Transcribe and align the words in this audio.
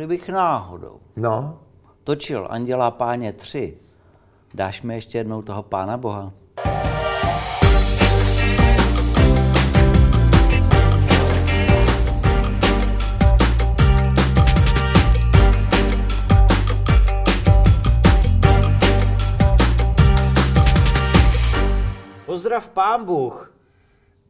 kdybych 0.00 0.28
náhodou 0.28 1.00
No, 1.16 1.60
točil 2.04 2.46
Anděla 2.50 2.90
páně 2.90 3.32
3, 3.32 3.78
dáš 4.54 4.82
mi 4.82 4.94
ještě 4.94 5.18
jednou 5.18 5.42
toho 5.42 5.62
pána 5.62 5.96
boha? 5.96 6.32
Pozdrav 22.26 22.68
pán 22.68 23.04
Bůh. 23.04 23.54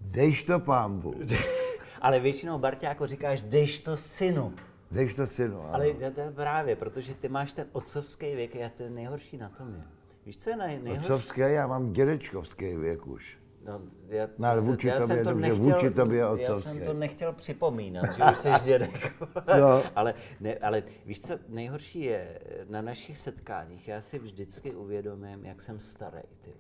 dejš 0.01 0.43
to 0.43 0.61
pámbu. 0.61 1.15
Ale 2.01 2.21
většinou 2.21 2.59
Barťáko 2.59 3.07
říkáš, 3.07 3.43
dejš 3.43 3.79
to 3.79 3.97
synu. 3.97 4.55
Dejš 4.91 5.15
to 5.15 5.27
synu. 5.27 5.61
ano. 5.63 5.75
Ale 5.75 5.91
to, 5.95 6.11
to 6.11 6.21
je 6.21 6.31
právě, 6.31 6.77
protože 6.77 7.15
ty 7.15 7.29
máš 7.29 7.53
ten 7.53 7.67
otcovský 7.73 8.35
věk 8.35 8.57
a 8.57 8.69
to 8.77 8.83
je 8.83 8.91
nejhorší 8.91 9.37
na 9.37 9.49
tom 9.49 9.75
je. 9.75 9.83
Víš, 10.27 10.37
co 10.39 10.51
je 10.51 10.57
nej, 10.57 10.81
nejhorší? 10.83 11.01
Otcovský, 11.13 11.41
já 11.41 11.67
mám 11.67 11.93
dědečkovský 11.93 12.77
věk 12.77 13.07
už. 13.07 13.39
No, 13.65 13.81
já, 14.09 14.27
No, 14.39 14.49
ale 14.49 14.61
se- 14.63 14.67
vůči 14.71 14.89
já 14.89 14.99
tobě 14.99 15.07
jsem 15.17 15.25
to 15.25 15.35
nechtěl, 15.35 15.57
vůči 15.65 15.91
tobě 15.91 16.19
je 16.19 16.43
Já 16.43 16.55
jsem 16.55 16.81
to 16.81 16.93
nechtěl 16.93 17.33
připomínat, 17.33 18.13
že 18.17 18.23
už 18.33 18.39
jsi 18.39 18.49
dědek. 18.65 19.13
No. 19.61 19.83
ale, 19.97 20.15
ne, 20.41 20.55
ale 20.55 20.83
víš 21.07 21.21
co, 21.21 21.35
nejhorší 21.49 22.01
je, 22.05 22.39
na 22.69 22.83
našich 22.83 23.19
setkáních 23.19 23.89
já 23.89 24.01
si 24.01 24.19
vždycky 24.19 24.75
uvědomím, 24.75 25.45
jak 25.45 25.63
jsem 25.63 25.81
starý, 25.81 26.21
ty. 26.41 26.51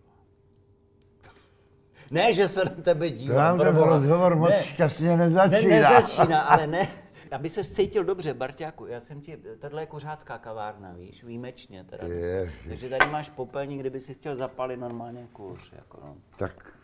Ne, 2.11 2.33
že 2.33 2.49
se 2.49 2.65
na 2.65 2.71
tebe 2.71 3.11
To 3.11 3.17
dívám. 3.17 3.37
nám 3.37 3.59
ten 3.59 3.77
rozhovor 3.77 4.35
moc 4.37 4.51
Ne. 4.51 4.63
šťastně 4.63 5.09
Ne, 5.09 5.17
nezačíná. 5.17 5.77
nezačíná, 5.77 6.41
ale 6.41 6.67
ne. 6.67 6.89
Aby 7.33 7.49
se 7.49 7.65
cítil 7.65 8.05
dobře, 8.05 8.35
Barťáku, 8.35 8.87
já 8.87 9.01
jsem 9.01 9.21
ti, 9.21 9.39
tohle 9.59 9.83
je 9.83 9.87
kuřácká 9.87 10.39
kavárna, 10.39 10.93
víš, 10.93 11.25
výjimečně 11.25 11.85
teda. 11.85 12.07
Ježiš. 12.07 12.55
Takže 12.69 12.89
tady 12.89 13.11
máš 13.11 13.29
popelník, 13.29 13.81
kdyby 13.81 14.01
si 14.01 14.15
chtěl 14.15 14.37
zapalit 14.37 14.81
normálně 14.81 15.29
kouř, 15.33 15.73
jako 15.73 15.99
no, 16.05 16.17
Tak 16.37 16.75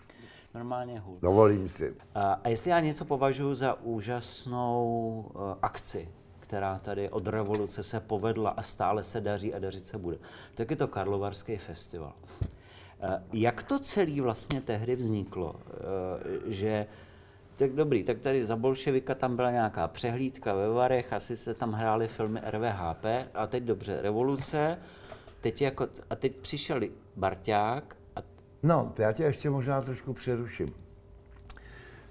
normálně 0.54 0.98
hůl. 0.98 1.18
dovolím 1.22 1.68
si. 1.68 1.94
A, 2.14 2.32
a 2.44 2.48
jestli 2.48 2.70
já 2.70 2.80
něco 2.80 3.04
považuji 3.04 3.54
za 3.54 3.80
úžasnou 3.80 5.24
uh, 5.34 5.40
akci, 5.62 6.08
která 6.40 6.78
tady 6.78 7.10
od 7.10 7.26
revoluce 7.26 7.82
se 7.82 8.00
povedla 8.00 8.50
a 8.50 8.62
stále 8.62 9.02
se 9.02 9.20
daří 9.20 9.54
a 9.54 9.58
dařit 9.58 9.84
se 9.84 9.98
bude, 9.98 10.18
tak 10.54 10.70
je 10.70 10.76
to 10.76 10.88
Karlovarský 10.88 11.56
festival. 11.56 12.12
Uh, 12.40 13.10
jak 13.32 13.62
to 13.62 13.78
celé 13.78 14.20
vlastně 14.20 14.60
tehdy 14.60 14.96
vzniklo, 14.96 15.52
uh, 15.52 15.60
že 16.46 16.86
tak 17.56 17.72
dobrý, 17.72 18.04
tak 18.04 18.18
tady 18.18 18.46
za 18.46 18.56
bolševika 18.56 19.14
tam 19.14 19.36
byla 19.36 19.50
nějaká 19.50 19.88
přehlídka 19.88 20.54
ve 20.54 20.68
Varech, 20.70 21.12
asi 21.12 21.36
se 21.36 21.54
tam 21.54 21.72
hrály 21.72 22.08
filmy 22.08 22.40
RVHP 22.50 23.04
a 23.34 23.46
teď 23.46 23.62
dobře, 23.62 24.02
revoluce, 24.02 24.78
teď 25.40 25.62
jako, 25.62 25.88
a 26.10 26.14
teď 26.16 26.36
přišel 26.36 26.80
Barťák 27.16 27.96
a 28.16 28.20
No, 28.62 28.92
já 28.98 29.12
tě 29.12 29.22
ještě 29.22 29.50
možná 29.50 29.80
trošku 29.82 30.12
přeruším. 30.14 30.74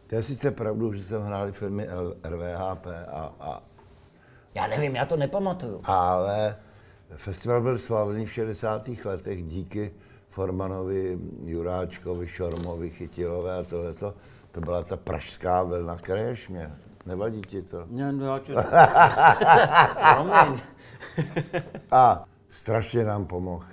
To 0.07 0.15
je 0.15 0.23
sice 0.23 0.51
pravdu, 0.51 0.93
že 0.93 1.03
jsem 1.03 1.21
hráli 1.21 1.51
filmy 1.51 1.87
RVHP, 2.23 2.87
a, 3.07 3.33
a, 3.39 3.63
já 4.55 4.67
nevím, 4.67 4.95
já 4.95 5.05
to 5.05 5.17
nepamatuju. 5.17 5.81
ale 5.83 6.57
festival 7.15 7.61
byl 7.61 7.77
slavný 7.77 8.25
v 8.25 8.33
60. 8.33 8.87
letech 9.05 9.43
díky 9.43 9.93
Formanovi, 10.35 11.19
Juráčkovi, 11.47 12.27
Šormovi, 12.27 12.89
Chytilové 12.89 13.59
a 13.59 13.63
tohleto. 13.63 14.13
To 14.51 14.61
byla 14.61 14.83
ta 14.83 14.97
pražská 14.97 15.63
vlna 15.63 15.95
krešmě. 15.95 16.71
Nevadí 17.05 17.41
ti 17.41 17.61
to? 17.61 17.85
Ne, 17.89 18.11
no, 18.11 18.25
já. 18.25 18.39
Promiň. 20.13 20.59
A 21.91 22.25
strašně 22.49 23.03
nám 23.03 23.25
pomohl 23.25 23.65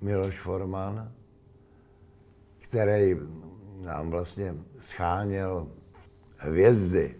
Miloš 0.00 0.40
Forman, 0.40 1.12
který 2.58 3.16
nám 3.80 4.10
vlastně 4.10 4.54
scháněl 4.76 5.68
hvězdy. 6.36 7.16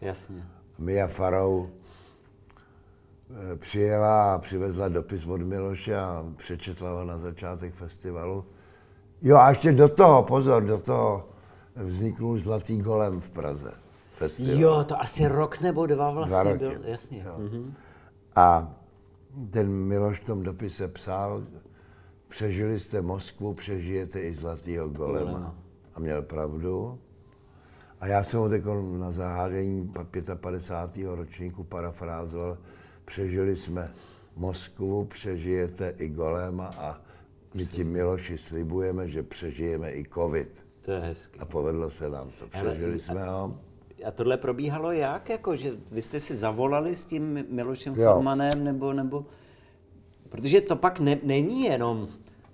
Jasně. 0.00 0.46
Mia 0.78 1.06
Farou 1.06 1.70
přijela 3.56 4.34
a 4.34 4.38
přivezla 4.38 4.88
dopis 4.88 5.26
od 5.26 5.40
Miloše 5.40 5.96
a 5.96 6.24
přečetla 6.36 6.90
ho 6.92 7.04
na 7.04 7.18
začátek 7.18 7.74
festivalu. 7.74 8.44
Jo 9.22 9.36
a 9.36 9.48
ještě 9.48 9.72
do 9.72 9.88
toho, 9.88 10.22
pozor, 10.22 10.62
do 10.64 10.78
toho 10.78 11.28
vzniknul 11.76 12.38
Zlatý 12.38 12.78
golem 12.78 13.20
v 13.20 13.30
Praze. 13.30 13.72
Festival. 14.16 14.60
Jo, 14.60 14.84
to 14.84 15.00
asi 15.00 15.26
rok 15.28 15.60
nebo 15.60 15.86
dva 15.86 16.10
vlastně 16.10 16.34
Dva 16.34 16.42
roky. 16.42 16.58
byl, 16.58 16.90
jasně. 16.90 17.22
Jo. 17.26 17.34
Mhm. 17.38 17.74
A 18.36 18.74
ten 19.50 19.68
Miloš 19.70 20.20
v 20.20 20.24
tom 20.24 20.42
dopise 20.42 20.88
psal, 20.88 21.42
přežili 22.28 22.80
jste 22.80 23.02
Moskvu, 23.02 23.54
přežijete 23.54 24.20
i 24.20 24.34
Zlatýho 24.34 24.88
golema. 24.88 25.30
Golema. 25.30 25.54
A 25.94 26.00
měl 26.00 26.22
pravdu. 26.22 26.98
A 28.00 28.06
já 28.06 28.22
jsem 28.24 28.40
ho 28.40 28.48
teď 28.48 28.62
na 28.98 29.12
zahájení 29.12 29.92
55. 30.34 31.06
ročníku 31.16 31.64
parafrázoval, 31.64 32.58
přežili 33.08 33.56
jsme 33.56 33.92
Moskvu, 34.36 35.04
přežijete 35.04 35.94
i 35.98 36.08
golema 36.08 36.66
a 36.66 37.00
my 37.54 37.66
ti 37.66 37.84
Miloši 37.84 38.38
slibujeme, 38.38 39.08
že 39.08 39.22
přežijeme 39.22 39.92
i 39.92 40.04
covid. 40.14 40.66
To 40.84 40.92
je 40.92 41.00
hezky. 41.00 41.38
A 41.38 41.44
povedlo 41.44 41.90
se 41.90 42.08
nám 42.08 42.30
to, 42.38 42.44
Ale- 42.52 42.70
přežili 42.70 43.00
jsme 43.00 43.24
ho. 43.24 43.58
A 44.04 44.10
tohle 44.10 44.36
probíhalo 44.36 44.92
jak? 44.92 45.28
Jako, 45.28 45.56
že 45.56 45.72
vy 45.92 46.02
jste 46.02 46.20
si 46.20 46.34
zavolali 46.34 46.96
s 46.96 47.04
tím 47.04 47.44
Milošem 47.50 47.94
Jo. 47.94 48.12
Formanem, 48.12 48.64
nebo, 48.64 48.92
nebo... 48.92 49.26
Protože 50.28 50.60
to 50.60 50.76
pak 50.76 51.00
ne, 51.00 51.18
není 51.22 51.62
jenom 51.64 52.08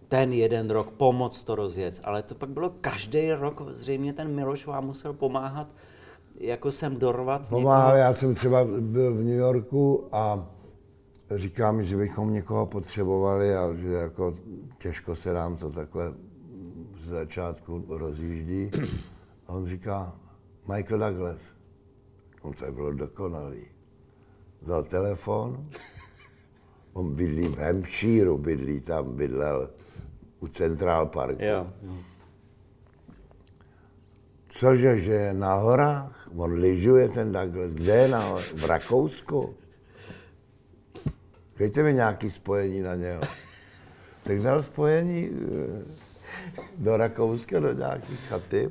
ten 0.09 0.32
jeden 0.32 0.70
rok 0.70 0.91
pomoc 0.91 1.44
to 1.44 1.54
rozjet, 1.54 2.00
ale 2.04 2.22
to 2.22 2.34
pak 2.34 2.48
bylo 2.48 2.70
každý 2.81 3.32
rok, 3.32 3.62
zřejmě 3.70 4.12
ten 4.12 4.34
Miloš 4.34 4.66
vám 4.66 4.87
musel 4.87 5.12
pomáhat, 5.12 5.75
jako 6.40 6.72
jsem 6.72 6.96
dorvat 6.96 7.50
Pomáhal, 7.50 7.96
já 7.96 8.14
jsem 8.14 8.34
třeba 8.34 8.64
byl 8.64 9.14
v 9.14 9.18
New 9.18 9.38
Yorku 9.38 10.08
a 10.12 10.48
říká 11.30 11.72
mi, 11.72 11.84
že 11.86 11.96
bychom 11.96 12.32
někoho 12.32 12.66
potřebovali 12.66 13.56
a 13.56 13.74
že 13.74 13.88
jako 13.88 14.34
těžko 14.78 15.16
se 15.16 15.32
nám 15.32 15.56
to 15.56 15.70
takhle 15.70 16.14
z 16.98 17.08
začátku 17.08 17.84
rozjíždí. 17.88 18.70
A 19.46 19.52
on 19.52 19.66
říká, 19.66 20.16
Michael 20.74 20.98
Douglas. 20.98 21.40
No 22.44 22.52
to 22.52 22.72
bylo 22.72 22.92
dokonalý. 22.92 23.66
Vzal 24.62 24.82
telefon, 24.82 25.68
on 26.92 27.14
bydlí 27.14 27.48
v 27.48 27.58
Hampshireu, 27.58 28.38
bydlí 28.38 28.80
tam, 28.80 29.16
bydlel 29.16 29.70
u 30.40 30.46
Central 30.48 31.06
Parku. 31.06 31.44
Jo, 31.44 31.66
jo. 31.82 31.94
Cože, 34.48 34.98
že 34.98 35.12
je 35.12 35.34
na 35.34 35.54
horách? 35.54 36.23
On 36.36 36.52
lyžuje 36.52 37.08
ten 37.08 37.32
Douglas. 37.32 37.72
Kde 37.72 37.94
je 37.96 38.08
na? 38.08 38.34
V 38.36 38.64
Rakousku? 38.64 39.54
Dejte 41.58 41.82
mi 41.82 41.94
nějaký 41.94 42.30
spojení 42.30 42.82
na 42.82 42.94
něho. 42.94 43.20
Tak 44.22 44.40
dal 44.42 44.62
spojení 44.62 45.30
eh, 45.30 45.82
do 46.78 46.96
Rakouska, 46.96 47.60
do 47.60 47.72
nějaký 47.72 48.16
chaty. 48.16 48.70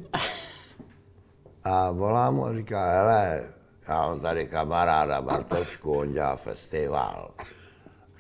A 1.64 1.92
volá 1.92 2.32
mu 2.32 2.46
a 2.46 2.54
říká, 2.54 2.92
hele, 2.92 3.50
já 3.90 4.02
mám 4.02 4.20
tady 4.20 4.48
kamaráda 4.48 5.22
Bartošku, 5.22 5.94
on 5.94 6.12
dělá 6.12 6.36
festival. 6.36 7.32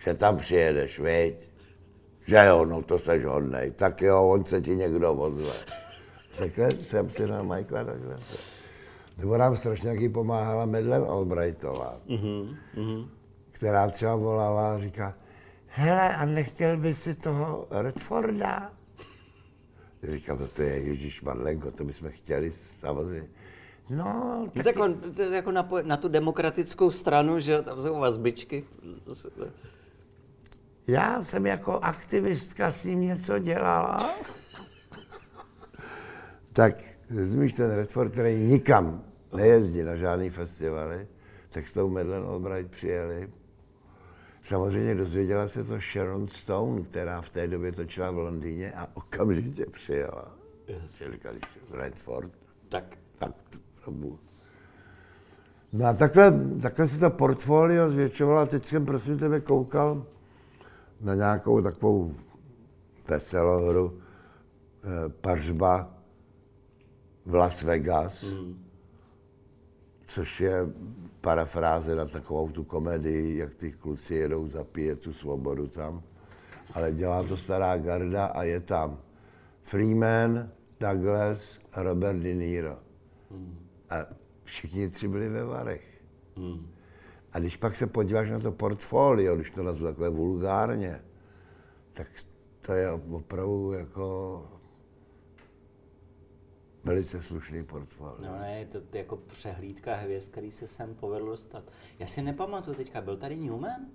Že 0.04 0.14
tam 0.14 0.38
přijedeš, 0.38 1.00
viď? 1.00 1.50
Že 2.28 2.46
jo, 2.48 2.66
no 2.66 2.82
to 2.82 3.00
seš 3.00 3.26
hodnej. 3.26 3.72
Tak 3.72 4.02
jo, 4.02 4.30
on 4.30 4.46
se 4.46 4.62
ti 4.62 4.76
někdo 4.76 5.14
ozve. 5.14 5.54
Takhle 6.38 6.72
jsem 6.72 7.10
si 7.10 7.28
na 7.28 7.44
Michaela 7.44 7.84
Douglase. 7.84 8.53
Nebo 9.18 9.38
nám 9.38 9.58
strašně 9.58 9.90
taky 9.90 10.10
pomáhala 10.10 10.66
Medlem 10.66 11.04
Albrightová, 11.04 11.98
mm-hmm. 12.08 13.08
která 13.52 13.90
třeba 13.90 14.16
volala 14.16 14.76
a 14.76 14.80
říká, 14.80 15.16
hele, 15.68 16.16
a 16.16 16.26
nechtěl 16.26 16.78
by 16.78 16.94
si 16.94 17.16
toho 17.16 17.68
Redforda? 17.72 18.72
Říkám, 20.04 20.40
no 20.40 20.48
to 20.48 20.62
je 20.62 20.80
Ježíš 20.80 21.22
Marlenko, 21.22 21.72
to 21.72 21.84
bychom 21.84 22.10
chtěli 22.10 22.52
samozřejmě. 22.52 23.28
No, 23.90 24.42
No 24.46 24.52
tak 24.54 24.64
tak 24.64 24.80
on, 24.80 24.96
to 25.16 25.22
jako 25.22 25.52
na, 25.52 25.70
na 25.84 25.98
tu 25.98 26.08
demokratickou 26.08 26.92
stranu, 26.92 27.40
že 27.40 27.62
tam 27.62 27.80
jsou 27.80 28.00
vazbičky. 28.00 28.64
já 30.88 31.24
jsem 31.24 31.46
jako 31.46 31.80
aktivistka 31.80 32.72
s 32.72 32.86
ním 32.86 33.02
něco 33.02 33.40
dělala. 33.40 33.98
tak 36.54 36.76
zmíš 37.10 37.54
ten 37.54 37.72
Redford, 37.72 38.12
který 38.12 38.40
nikam 38.40 39.04
nejezdí 39.34 39.84
na 39.84 39.96
žádný 39.96 40.30
festivaly, 40.30 41.08
tak 41.50 41.68
s 41.68 41.74
tou 41.74 41.90
Madeleine 41.90 42.28
Albright 42.28 42.72
přijeli. 42.72 43.30
Samozřejmě 44.44 44.96
dozvěděla 44.96 45.48
se 45.48 45.64
to 45.64 45.80
Sharon 45.80 46.28
Stone, 46.28 46.82
která 46.82 47.22
v 47.22 47.30
té 47.30 47.48
době 47.48 47.72
točila 47.72 48.12
v 48.12 48.18
Londýně 48.18 48.72
a 48.72 48.88
okamžitě 48.94 49.66
přijela. 49.66 50.36
Yes. 50.68 51.04
Říkali, 51.12 51.40
Redford, 51.72 52.32
Tak 52.70 52.98
tak 53.20 53.36
to. 53.86 53.92
No 55.74 55.86
a 55.86 55.94
takhle, 55.94 56.34
takhle 56.62 56.88
se 56.88 57.00
to 57.00 57.10
portfolio 57.10 57.92
zvětšovalo 57.92 58.40
a 58.40 58.46
teď 58.46 58.66
jsem 58.66 58.86
prosím 58.86 59.20
tebe 59.20 59.42
koukal 59.42 60.06
na 61.02 61.16
nějakou 61.16 61.62
takovou 61.62 62.16
veselohru 63.10 64.00
eh, 64.84 65.10
Pařba 65.10 65.94
v 67.26 67.36
Las 67.36 67.62
Vegas, 67.62 68.24
mm. 68.24 68.63
Což 70.14 70.42
je 70.42 70.54
parafráze 71.22 71.96
na 71.96 72.06
takovou 72.06 72.50
tu 72.50 72.64
komedii, 72.64 73.38
jak 73.38 73.56
ty 73.56 73.72
kluci 73.72 74.16
jedou 74.16 74.48
zapíjet 74.48 75.00
tu 75.00 75.14
svobodu 75.14 75.68
tam. 75.68 76.04
Ale 76.74 76.92
dělá 76.92 77.24
to 77.24 77.38
stará 77.38 77.78
garda 77.78 78.26
a 78.26 78.44
je 78.44 78.60
tam 78.60 79.00
Freeman, 79.64 80.50
Douglas 80.80 81.60
Robert 81.78 82.20
De 82.20 82.34
Niro. 82.34 82.78
A 83.90 83.96
všichni 84.44 84.90
tři 84.90 85.08
byli 85.08 85.30
ve 85.30 85.44
Varech. 85.44 86.02
A 87.34 87.40
když 87.40 87.58
pak 87.58 87.76
se 87.76 87.88
podíváš 87.88 88.30
na 88.30 88.40
to 88.40 88.52
portfolio, 88.52 89.36
když 89.36 89.52
to 89.52 89.64
nazvu 89.64 89.86
takhle 89.86 90.10
vulgárně, 90.10 91.02
tak 91.94 92.08
to 92.62 92.74
je 92.74 92.92
opravdu 92.92 93.72
jako 93.72 94.46
velice 96.84 97.24
slušný 97.24 97.64
portfolio. 97.64 98.32
No 98.32 98.40
ne, 98.40 98.60
je 98.60 98.66
to 98.66 98.80
jako 98.94 99.18
přehlídka 99.18 99.96
hvězd, 99.96 100.32
který 100.32 100.52
se 100.52 100.68
sem 100.68 100.96
povedl 100.96 101.26
dostat. 101.26 101.64
Já 102.00 102.08
si 102.08 102.22
nepamatuju 102.22 102.76
teďka, 102.76 103.02
byl 103.02 103.18
tady 103.18 103.36
Newman? 103.36 103.86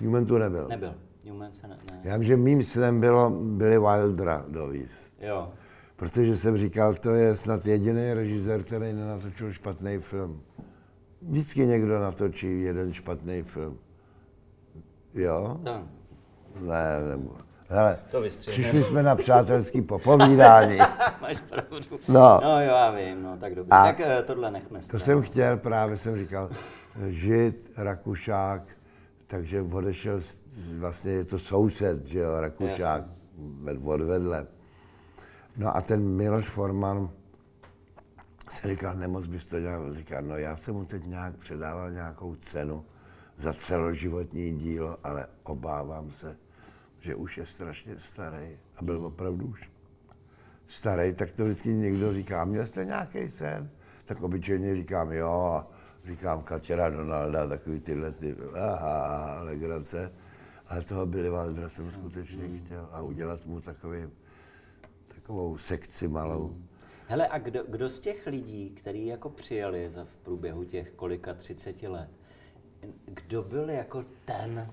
Newman 0.00 0.26
tu 0.26 0.38
nebyl. 0.38 0.68
Nebyl. 0.68 0.94
Newman 1.24 1.52
se 1.52 1.68
ne, 1.68 1.78
ne. 1.90 2.00
Já 2.04 2.16
vím, 2.16 2.24
že 2.24 2.36
mým 2.36 2.62
snem 2.62 3.00
bylo, 3.00 3.30
byli 3.30 3.78
Wildra 3.78 4.44
dovíst. 4.48 5.16
Jo. 5.20 5.52
Protože 5.96 6.36
jsem 6.36 6.58
říkal, 6.58 6.94
to 6.94 7.10
je 7.10 7.36
snad 7.36 7.66
jediný 7.66 8.12
režisér, 8.12 8.62
který 8.62 8.92
nenatočil 8.92 9.52
špatný 9.52 9.98
film. 9.98 10.42
Vždycky 11.22 11.66
někdo 11.66 12.00
natočí 12.00 12.62
jeden 12.62 12.92
špatný 12.92 13.42
film. 13.42 13.78
Jo? 15.14 15.60
No. 15.62 15.88
Ne, 16.60 17.08
nebo... 17.10 17.36
Hele, 17.68 17.98
To 18.10 18.20
přišli 18.22 18.84
jsme 18.84 19.02
na 19.02 19.14
přátelský 19.16 19.82
popovídání. 19.82 20.78
Máš 21.20 21.38
pravdu. 21.40 21.76
No. 22.08 22.40
no 22.42 22.60
jo, 22.60 22.66
já 22.66 22.90
vím, 22.90 23.22
no 23.22 23.36
tak 23.36 23.54
dobře. 23.54 23.70
A 23.76 23.84
tak 23.84 24.00
eh, 24.00 24.22
tohle 24.22 24.50
nechme 24.50 24.78
To 24.78 24.84
stranou. 24.84 25.04
jsem 25.04 25.22
chtěl, 25.22 25.56
právě 25.56 25.96
jsem 25.98 26.16
říkal, 26.18 26.50
žid, 27.08 27.70
Rakušák, 27.76 28.62
takže 29.26 29.62
odešel, 29.62 30.20
vlastně 30.78 31.12
je 31.12 31.24
to 31.24 31.38
soused, 31.38 32.04
že 32.06 32.18
jo, 32.18 32.40
Rakušák, 32.40 33.04
ved- 33.62 33.88
odvedle. 33.88 34.46
No 35.56 35.76
a 35.76 35.80
ten 35.80 36.02
Miloš 36.08 36.48
Forman 36.48 37.10
se 38.50 38.68
říkal, 38.68 38.94
nemoc 38.94 39.26
bys 39.26 39.46
to 39.46 39.60
dělal. 39.60 39.94
Říkal, 39.94 40.22
no 40.22 40.36
já 40.36 40.56
jsem 40.56 40.74
mu 40.74 40.84
teď 40.84 41.04
nějak 41.06 41.36
předával 41.36 41.90
nějakou 41.90 42.34
cenu 42.34 42.84
za 43.38 43.52
celoživotní 43.52 44.52
dílo, 44.52 44.96
ale 45.04 45.26
obávám 45.42 46.10
se, 46.10 46.36
že 47.04 47.14
už 47.14 47.38
je 47.38 47.46
strašně 47.46 47.98
starý. 47.98 48.58
A 48.76 48.82
byl 48.82 49.06
opravdu 49.06 49.46
už 49.46 49.70
starý, 50.68 51.14
tak 51.14 51.32
to 51.32 51.44
vždycky 51.44 51.74
někdo 51.74 52.12
říká, 52.12 52.44
měl 52.44 52.66
jste 52.66 52.84
nějaký 52.84 53.28
sen? 53.28 53.70
Tak 54.04 54.22
obyčejně 54.22 54.74
říkám, 54.74 55.12
jo, 55.12 55.32
a 55.32 55.68
říkám 56.04 56.42
Katěra 56.42 56.90
Donalda, 56.90 57.46
takový 57.48 57.80
tyhle 57.80 58.12
ty, 58.12 58.36
aha, 58.54 59.40
legrace. 59.42 60.12
Ale 60.66 60.82
toho 60.82 61.06
Billy 61.06 61.30
Wildera 61.30 61.68
jsem 61.68 61.84
skutečně 61.84 62.58
chtěl 62.58 62.88
a 62.92 63.02
udělat 63.02 63.46
mu 63.46 63.60
takový, 63.60 64.08
takovou 65.14 65.58
sekci 65.58 66.08
malou. 66.08 66.56
Hele, 67.06 67.28
a 67.28 67.38
kdo, 67.38 67.64
kdo 67.68 67.88
z 67.88 68.00
těch 68.00 68.26
lidí, 68.26 68.70
kteří 68.70 69.06
jako 69.06 69.30
přijeli 69.30 69.90
za 69.90 70.04
v 70.04 70.16
průběhu 70.16 70.64
těch 70.64 70.90
kolika 70.90 71.34
30 71.34 71.82
let, 71.82 72.10
kdo 73.04 73.42
byl 73.42 73.70
jako 73.70 74.04
ten, 74.24 74.70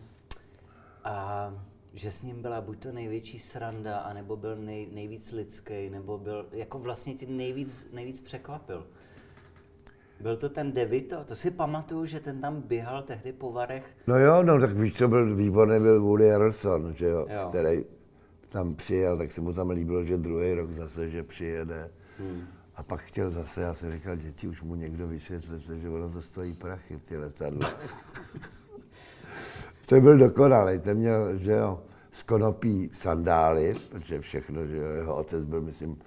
a 1.04 1.54
že 1.94 2.12
s 2.12 2.22
ním 2.22 2.42
byla 2.42 2.62
buď 2.62 2.80
to 2.80 2.92
největší 2.92 3.40
sranda, 3.40 3.98
anebo 4.00 4.38
byl 4.38 4.56
nej, 4.56 4.88
nejvíc 4.94 5.32
lidský, 5.32 5.90
nebo 5.90 6.18
byl, 6.18 6.48
jako 6.52 6.80
vlastně 6.80 7.14
ti 7.14 7.26
nejvíc, 7.26 7.88
nejvíc 7.94 8.20
překvapil? 8.20 8.88
Byl 10.20 10.38
to 10.38 10.50
ten 10.50 10.72
Devito? 10.72 11.24
To 11.24 11.36
si 11.36 11.52
pamatuju, 11.52 12.06
že 12.06 12.20
ten 12.20 12.42
tam 12.42 12.62
běhal 12.62 13.04
tehdy 13.04 13.34
po 13.34 13.52
varech. 13.52 13.98
No 14.08 14.20
jo, 14.20 14.44
no 14.44 14.60
tak 14.60 14.72
víš, 14.72 14.98
co 14.98 15.08
byl 15.08 15.36
výborný, 15.36 15.80
byl 15.80 16.02
Woody 16.02 16.30
Harrelson, 16.30 16.94
že 16.94 17.06
jo, 17.06 17.28
Jo. 17.30 17.46
který 17.50 17.86
tam 18.50 18.76
přijel, 18.76 19.18
tak 19.18 19.32
se 19.32 19.42
mu 19.42 19.54
tam 19.54 19.70
líbilo, 19.70 20.04
že 20.04 20.18
druhý 20.18 20.54
rok 20.54 20.72
zase, 20.72 21.10
že 21.10 21.24
přijede. 21.24 21.92
Hmm. 22.20 22.44
A 22.76 22.84
pak 22.84 23.02
chtěl 23.02 23.32
zase, 23.32 23.62
já 23.62 23.74
jsem 23.74 23.94
říkal, 23.94 24.16
děti, 24.16 24.48
už 24.48 24.62
mu 24.62 24.76
někdo 24.76 25.08
vysvětlete, 25.08 25.80
že 25.80 25.90
ono 25.90 26.10
to 26.10 26.22
stojí 26.22 26.54
prachy, 26.54 26.98
ty 26.98 27.18
letadla. 27.18 27.70
to 29.92 30.02
byl 30.02 30.18
dokonalý, 30.18 30.80
ten 30.80 30.98
měl, 30.98 31.38
že 31.38 31.52
jo, 31.52 31.80
z 32.12 32.24
konopí 32.24 32.90
sandály, 32.94 33.76
protože 33.90 34.20
všechno, 34.20 34.66
že 34.66 34.78
jo, 34.78 34.90
jeho 34.92 35.16
otec 35.16 35.44
byl, 35.44 35.62
myslím, 35.62 36.00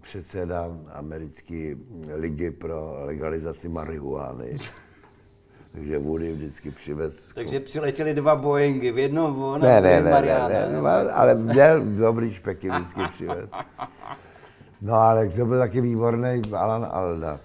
předseda 0.00 0.68
americké 0.92 1.74
ligy 2.14 2.50
pro 2.50 2.96
legalizaci 3.04 3.68
marihuany. 3.68 4.56
Takže 5.72 5.98
Woody 5.98 6.32
vždycky 6.32 6.70
přivez 6.70 7.32
Takže 7.34 7.60
přiletěli 7.60 8.14
dva 8.14 8.36
Boeingy, 8.36 8.92
v 8.92 8.98
jednom 8.98 9.42
on 9.42 9.60
ne, 9.60 9.80
ne, 9.80 10.02
ne, 10.02 10.10
Mariana, 10.10 10.48
ne, 10.48 10.54
ne, 10.54 10.72
nebo- 10.72 10.86
ne, 10.86 10.92
ale 10.92 11.34
měl 11.34 11.84
dobrý 11.84 12.34
špeky 12.34 12.70
vždycky 12.70 13.00
přivez. 13.12 13.50
No 14.82 14.94
ale 14.94 15.28
to 15.28 15.46
byl 15.46 15.58
taky 15.58 15.80
výborný 15.80 16.42
Alan 16.52 16.86
Alda. 16.90 17.40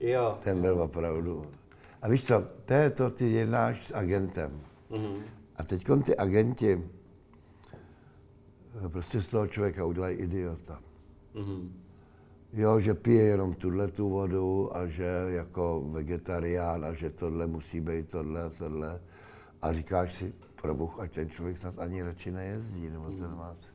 Jo. 0.00 0.38
Ten 0.44 0.60
byl 0.60 0.82
opravdu. 0.82 1.46
A 2.02 2.08
víš 2.08 2.26
co, 2.26 2.42
to 2.64 2.74
je 2.74 2.90
to, 2.90 3.10
ty 3.10 3.32
jednáš 3.32 3.86
s 3.86 3.94
agentem. 3.94 4.60
Mhm. 4.90 5.22
A 5.56 5.62
teď 5.62 5.86
ty 6.04 6.16
agenti 6.16 6.90
eh, 8.84 8.88
prostě 8.88 9.20
z 9.20 9.26
toho 9.26 9.46
člověka 9.46 9.84
udělají 9.84 10.16
idiota. 10.16 10.80
Mhm. 11.34 11.84
Jo, 12.52 12.80
že 12.80 12.94
pije 12.94 13.24
jenom 13.24 13.54
tuhle 13.54 13.88
tu 13.88 14.08
vodu 14.08 14.76
a 14.76 14.86
že 14.86 15.06
jako 15.28 15.84
vegetarián 15.90 16.84
a 16.84 16.92
že 16.92 17.10
tohle 17.10 17.46
musí 17.46 17.80
být 17.80 18.08
tohle 18.08 18.42
a 18.42 18.50
tohle. 18.50 19.00
A 19.62 19.72
říkáš 19.72 20.14
si, 20.14 20.34
pro 20.62 20.74
Bůh, 20.74 21.00
ať 21.00 21.12
ten 21.12 21.30
člověk 21.30 21.58
snad 21.58 21.78
ani 21.78 22.02
radši 22.02 22.30
nejezdí, 22.30 22.90
nebo 22.90 23.10
ten 23.10 23.36
má. 23.36 23.54
co. 23.58 23.72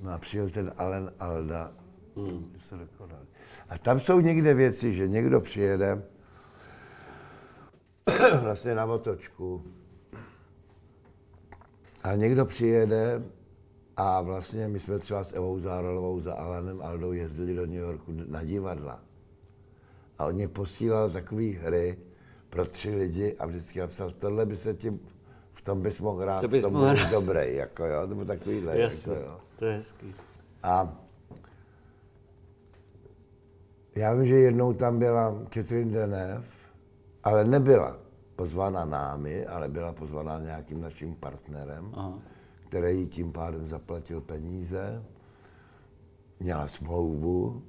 No 0.00 0.10
a 0.10 0.18
přijel 0.18 0.50
ten 0.50 0.72
Allen 0.76 1.12
Alda, 1.18 1.72
hmm. 2.16 2.52
se 2.68 2.76
dokonal. 2.76 3.22
A 3.68 3.78
tam 3.78 4.00
jsou 4.00 4.20
někde 4.20 4.54
věci, 4.54 4.94
že 4.94 5.08
někdo 5.08 5.40
přijede 5.40 6.02
vlastně 8.42 8.74
na 8.74 8.84
otočku 8.84 9.64
a 12.04 12.14
někdo 12.14 12.44
přijede 12.46 13.22
a 13.96 14.20
vlastně 14.20 14.68
my 14.68 14.80
jsme 14.80 14.98
třeba 14.98 15.24
s 15.24 15.32
Evou 15.32 15.58
Zárolovou 15.60 16.20
za 16.20 16.34
Alanem 16.34 16.82
Aldou 16.82 17.12
jezdili 17.12 17.54
do 17.54 17.66
New 17.66 17.74
Yorku 17.76 18.12
na 18.26 18.44
divadla. 18.44 19.00
A 20.18 20.26
on 20.26 20.34
mě 20.34 20.48
posílal 20.48 21.10
takové 21.10 21.44
hry 21.44 21.98
pro 22.50 22.66
tři 22.66 22.94
lidi 22.94 23.36
a 23.38 23.46
vždycky 23.46 23.80
napsal, 23.80 24.10
tohle 24.10 24.46
by 24.46 24.56
se 24.56 24.74
ti, 24.74 24.98
v 25.52 25.62
tom 25.62 25.82
bys 25.82 26.00
mohl 26.00 26.22
hrát, 26.22 26.40
To 26.40 26.48
bys 26.48 26.66
mohl 26.66 26.84
hrát. 26.86 27.10
dobrý, 27.10 27.54
jako 27.54 27.84
jo, 27.86 28.00
to 28.08 28.14
bylo 28.14 28.26
takovýhle, 28.26 28.78
Jasně, 28.78 29.12
jako 29.14 29.24
jo. 29.26 29.40
to 29.58 29.64
je 29.64 29.72
hezký. 29.76 30.14
A 30.62 30.96
já 33.96 34.14
vím, 34.14 34.26
že 34.26 34.34
jednou 34.34 34.72
tam 34.72 34.98
byla 34.98 35.38
Catherine 35.54 35.92
Deneuve, 35.92 36.44
ale 37.24 37.44
nebyla 37.44 38.03
pozvána 38.36 38.84
námi, 38.84 39.46
ale 39.46 39.68
byla 39.68 39.92
pozvána 39.92 40.38
nějakým 40.38 40.80
naším 40.80 41.14
partnerem, 41.14 41.92
Aha. 41.94 42.18
který 42.68 42.98
jí 42.98 43.08
tím 43.08 43.32
pádem 43.32 43.66
zaplatil 43.68 44.20
peníze, 44.20 45.04
měla 46.40 46.68
smlouvu 46.68 47.62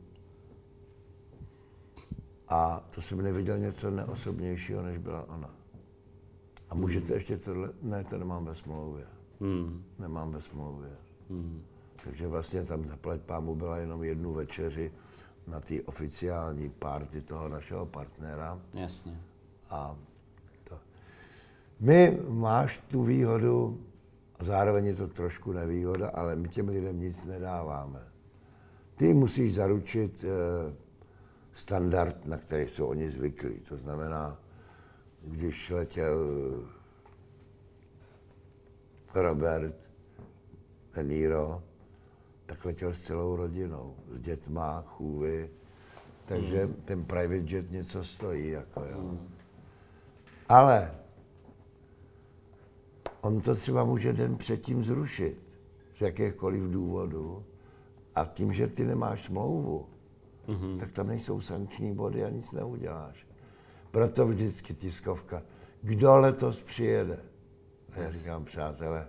a 2.47 2.79
to 2.89 3.01
jsem 3.01 3.21
neviděl 3.21 3.57
něco 3.57 3.91
neosobnějšího, 3.91 4.81
než 4.81 4.97
byla 4.97 5.29
ona. 5.29 5.55
A 6.69 6.75
můžete 6.75 7.13
ještě 7.13 7.37
tohle? 7.37 7.69
Ne, 7.81 8.03
to 8.03 8.17
nemám 8.17 8.45
ve 8.45 8.55
smlouvě. 8.55 9.05
Hmm. 9.41 9.83
Nemám 9.99 10.31
ve 10.31 10.41
smlouvě. 10.41 10.89
Takže 12.03 12.27
vlastně 12.27 12.63
tam 12.63 12.85
zaplať 12.85 13.21
pámu 13.21 13.55
byla 13.55 13.77
jenom 13.77 14.03
jednu 14.03 14.33
večeři 14.33 14.91
na 15.47 15.59
té 15.59 15.81
oficiální 15.81 16.69
party 16.69 17.21
toho 17.21 17.49
našeho 17.49 17.85
partnera. 17.85 18.61
Jasně. 18.73 19.21
A. 19.69 19.97
My 21.79 22.19
máš 22.29 22.79
tu 22.79 23.03
výhodu, 23.03 23.81
a 24.39 24.43
zároveň 24.43 24.85
je 24.85 24.95
to 24.95 25.07
trošku 25.07 25.53
nevýhoda, 25.53 26.09
ale 26.09 26.35
my 26.35 26.47
těm 26.47 26.67
lidem 26.67 26.99
nic 26.99 27.25
nedáváme. 27.25 27.99
Ty 28.95 29.13
musíš 29.13 29.53
zaručit 29.53 30.23
eh, 30.23 30.73
standard, 31.53 32.25
na 32.25 32.37
který 32.37 32.67
jsou 32.67 32.87
oni 32.87 33.11
zvyklí. 33.11 33.59
To 33.59 33.77
znamená, 33.77 34.39
když 35.21 35.69
letěl 35.69 36.17
Robert 39.15 39.75
De 40.95 41.03
Niro, 41.03 41.63
tak 42.45 42.65
letěl 42.65 42.93
s 42.93 43.01
celou 43.01 43.35
rodinou, 43.35 43.95
s 44.09 44.19
dětma, 44.19 44.83
chůvy, 44.87 45.49
takže 46.25 46.69
ten 46.85 47.05
private 47.05 47.55
jet 47.55 47.71
něco 47.71 48.03
stojí, 48.03 48.49
jako 48.49 48.79
jo. 48.79 49.17
Ale 50.49 51.04
on 53.25 53.41
to 53.41 53.55
třeba 53.55 53.83
může 53.83 54.13
den 54.13 54.37
předtím 54.37 54.83
zrušit 54.83 55.37
z 55.97 56.01
jakéhokoliv 56.01 56.63
důvodu 56.63 57.45
a 58.15 58.25
tím, 58.25 58.53
že 58.53 58.67
ty 58.67 58.85
nemáš 58.85 59.23
smlouvu, 59.23 59.85
mm-hmm. 60.47 60.79
tak 60.79 60.91
tam 60.91 61.07
nejsou 61.07 61.41
sankční 61.41 61.95
body 61.95 62.23
a 62.25 62.29
nic 62.29 62.51
neuděláš. 62.51 63.27
Proto 63.91 64.27
vždycky 64.27 64.73
tiskovka. 64.73 65.43
Kdo 65.81 66.17
letos 66.17 66.61
přijede? 66.61 67.19
A 67.95 67.99
já 67.99 68.11
říkám, 68.11 68.45
přátelé, 68.45 69.07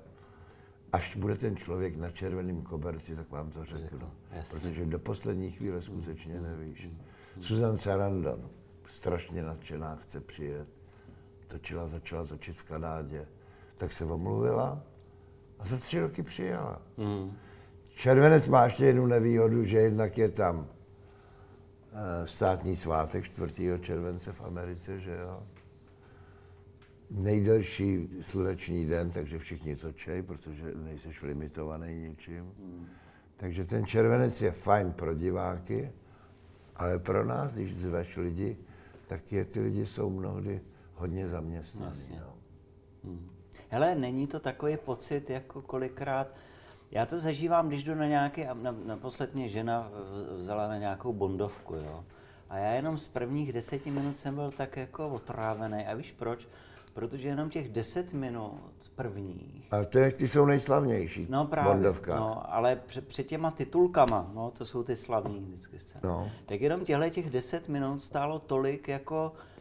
až 0.92 1.16
bude 1.16 1.36
ten 1.36 1.56
člověk 1.56 1.96
na 1.96 2.10
červeném 2.10 2.62
koberci, 2.62 3.16
tak 3.16 3.30
vám 3.30 3.50
to 3.50 3.64
řeknu. 3.64 4.10
Protože 4.50 4.86
do 4.86 4.98
poslední 4.98 5.50
chvíle 5.50 5.82
skutečně 5.82 6.40
nevíš. 6.40 6.88
Susan 7.40 7.78
Sarandon, 7.78 8.50
strašně 8.86 9.42
nadšená, 9.42 9.96
chce 9.96 10.20
přijet. 10.20 10.68
Točila, 11.46 11.88
začala 11.88 12.24
točit 12.24 12.56
v 12.56 12.62
Kanádě. 12.62 13.26
Tak 13.76 13.92
se 13.92 14.04
omluvila 14.04 14.82
a 15.58 15.66
za 15.66 15.76
tři 15.76 16.00
roky 16.00 16.22
přijela. 16.22 16.82
Mm. 16.96 17.32
Červenec 17.88 18.46
má 18.46 18.64
ještě 18.64 18.84
jednu 18.84 19.06
nevýhodu, 19.06 19.64
že 19.64 19.78
jednak 19.78 20.18
je 20.18 20.28
tam 20.28 20.66
eh, 21.92 22.26
státní 22.26 22.76
svátek 22.76 23.24
4. 23.24 23.78
července 23.80 24.32
v 24.32 24.40
Americe, 24.40 25.00
že 25.00 25.18
jo 25.22 25.42
nejdelší 27.10 28.08
sluneční 28.20 28.86
den, 28.86 29.10
takže 29.10 29.38
všichni 29.38 29.76
točej, 29.76 30.22
protože 30.22 30.74
nejseš 30.74 31.22
limitovaný 31.22 31.94
ničím. 31.94 32.52
Hmm. 32.58 32.86
Takže 33.36 33.64
ten 33.64 33.86
červenec 33.86 34.42
je 34.42 34.50
fajn 34.50 34.92
pro 34.92 35.14
diváky, 35.14 35.92
ale 36.76 36.98
pro 36.98 37.24
nás, 37.24 37.52
když 37.54 37.76
zveš 37.76 38.16
lidi, 38.16 38.56
tak 39.06 39.32
je, 39.32 39.44
ty 39.44 39.60
lidi 39.60 39.86
jsou 39.86 40.10
mnohdy 40.10 40.60
hodně 40.94 41.28
zaměstnaní. 41.28 42.18
No. 42.20 42.34
Hmm. 43.04 43.35
Hele, 43.68 43.94
není 43.94 44.26
to 44.26 44.40
takový 44.40 44.76
pocit, 44.76 45.30
jako 45.30 45.62
kolikrát, 45.62 46.28
já 46.90 47.06
to 47.06 47.18
zažívám, 47.18 47.68
když 47.68 47.84
jdu 47.84 47.94
na 47.94 48.06
nějaký, 48.06 48.44
naposled 48.84 49.34
mě 49.34 49.48
žena 49.48 49.90
vzala 50.36 50.68
na 50.68 50.78
nějakou 50.78 51.12
bondovku, 51.12 51.74
jo. 51.74 52.04
A 52.50 52.58
já 52.58 52.72
jenom 52.72 52.98
z 52.98 53.08
prvních 53.08 53.52
deseti 53.52 53.90
minut 53.90 54.16
jsem 54.16 54.34
byl 54.34 54.50
tak 54.50 54.76
jako 54.76 55.08
otrávený. 55.08 55.86
A 55.86 55.94
víš 55.94 56.12
proč? 56.12 56.48
protože 56.96 57.28
jenom 57.28 57.50
těch 57.50 57.68
10 57.68 58.12
minut 58.12 58.60
prvních. 58.94 59.72
A 59.72 59.84
to 59.84 59.98
je, 59.98 60.12
ty 60.12 60.28
jsou 60.28 60.46
nejslavnější. 60.46 61.26
No 61.30 61.46
právě, 61.46 61.92
no, 62.08 62.54
ale 62.54 62.76
před, 62.76 63.08
před 63.08 63.26
těma 63.26 63.50
titulkama, 63.50 64.30
no, 64.34 64.50
to 64.50 64.64
jsou 64.64 64.82
ty 64.82 64.96
slavní 64.96 65.40
vždycky 65.40 65.78
scény. 65.78 66.00
No. 66.04 66.30
Tak 66.46 66.60
jenom 66.60 66.84
těchto 66.84 67.10
těch 67.10 67.30
10 67.30 67.68
minut 67.68 68.02
stálo 68.02 68.38
tolik 68.38 68.88
jako 68.88 69.32
Eh, 69.32 69.55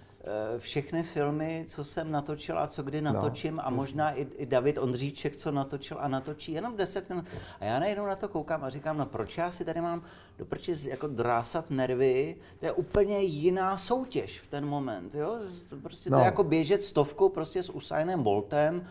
všechny 0.58 1.03
filmy, 1.03 1.65
co 1.67 1.84
jsem 1.84 2.12
natočil 2.12 2.60
a 2.60 2.67
co 2.67 2.84
kdy 2.84 3.01
no, 3.01 3.13
natočím 3.13 3.55
no, 3.55 3.67
a 3.67 3.70
možná 3.70 4.12
i, 4.12 4.22
i 4.22 4.46
David 4.46 4.77
Ondříček, 4.77 5.36
co 5.36 5.51
natočil 5.51 5.98
a 6.00 6.08
natočí 6.08 6.51
jenom 6.51 6.75
10 6.75 7.10
minut. 7.10 7.25
A 7.60 7.65
já 7.65 7.79
najednou 7.79 8.05
na 8.05 8.15
to 8.15 8.27
koukám 8.27 8.63
a 8.63 8.70
říkám, 8.70 8.98
no 8.98 9.05
proč 9.05 9.38
já 9.38 9.51
si 9.51 9.65
tady 9.65 9.82
mám 9.82 10.03
do 10.38 10.46
jako 10.88 11.08
drásat 11.08 11.70
nervy, 11.70 12.36
to 12.60 12.65
je 12.65 12.72
úplně 12.72 13.20
jiná 13.20 13.77
soutěž 13.77 14.39
v 14.39 14.48
ten 14.48 14.65
moment, 14.65 15.15
jo? 15.15 15.39
Prostě 15.82 16.10
no. 16.10 16.17
to 16.17 16.20
je 16.20 16.24
no. 16.24 16.25
jako 16.25 16.44
běžet 16.44 16.82
stovkou 16.82 17.29
prostě 17.29 17.63
s 17.63 17.70
Usainem 17.70 18.24
Boltem, 18.24 18.86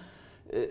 eh, 0.52 0.66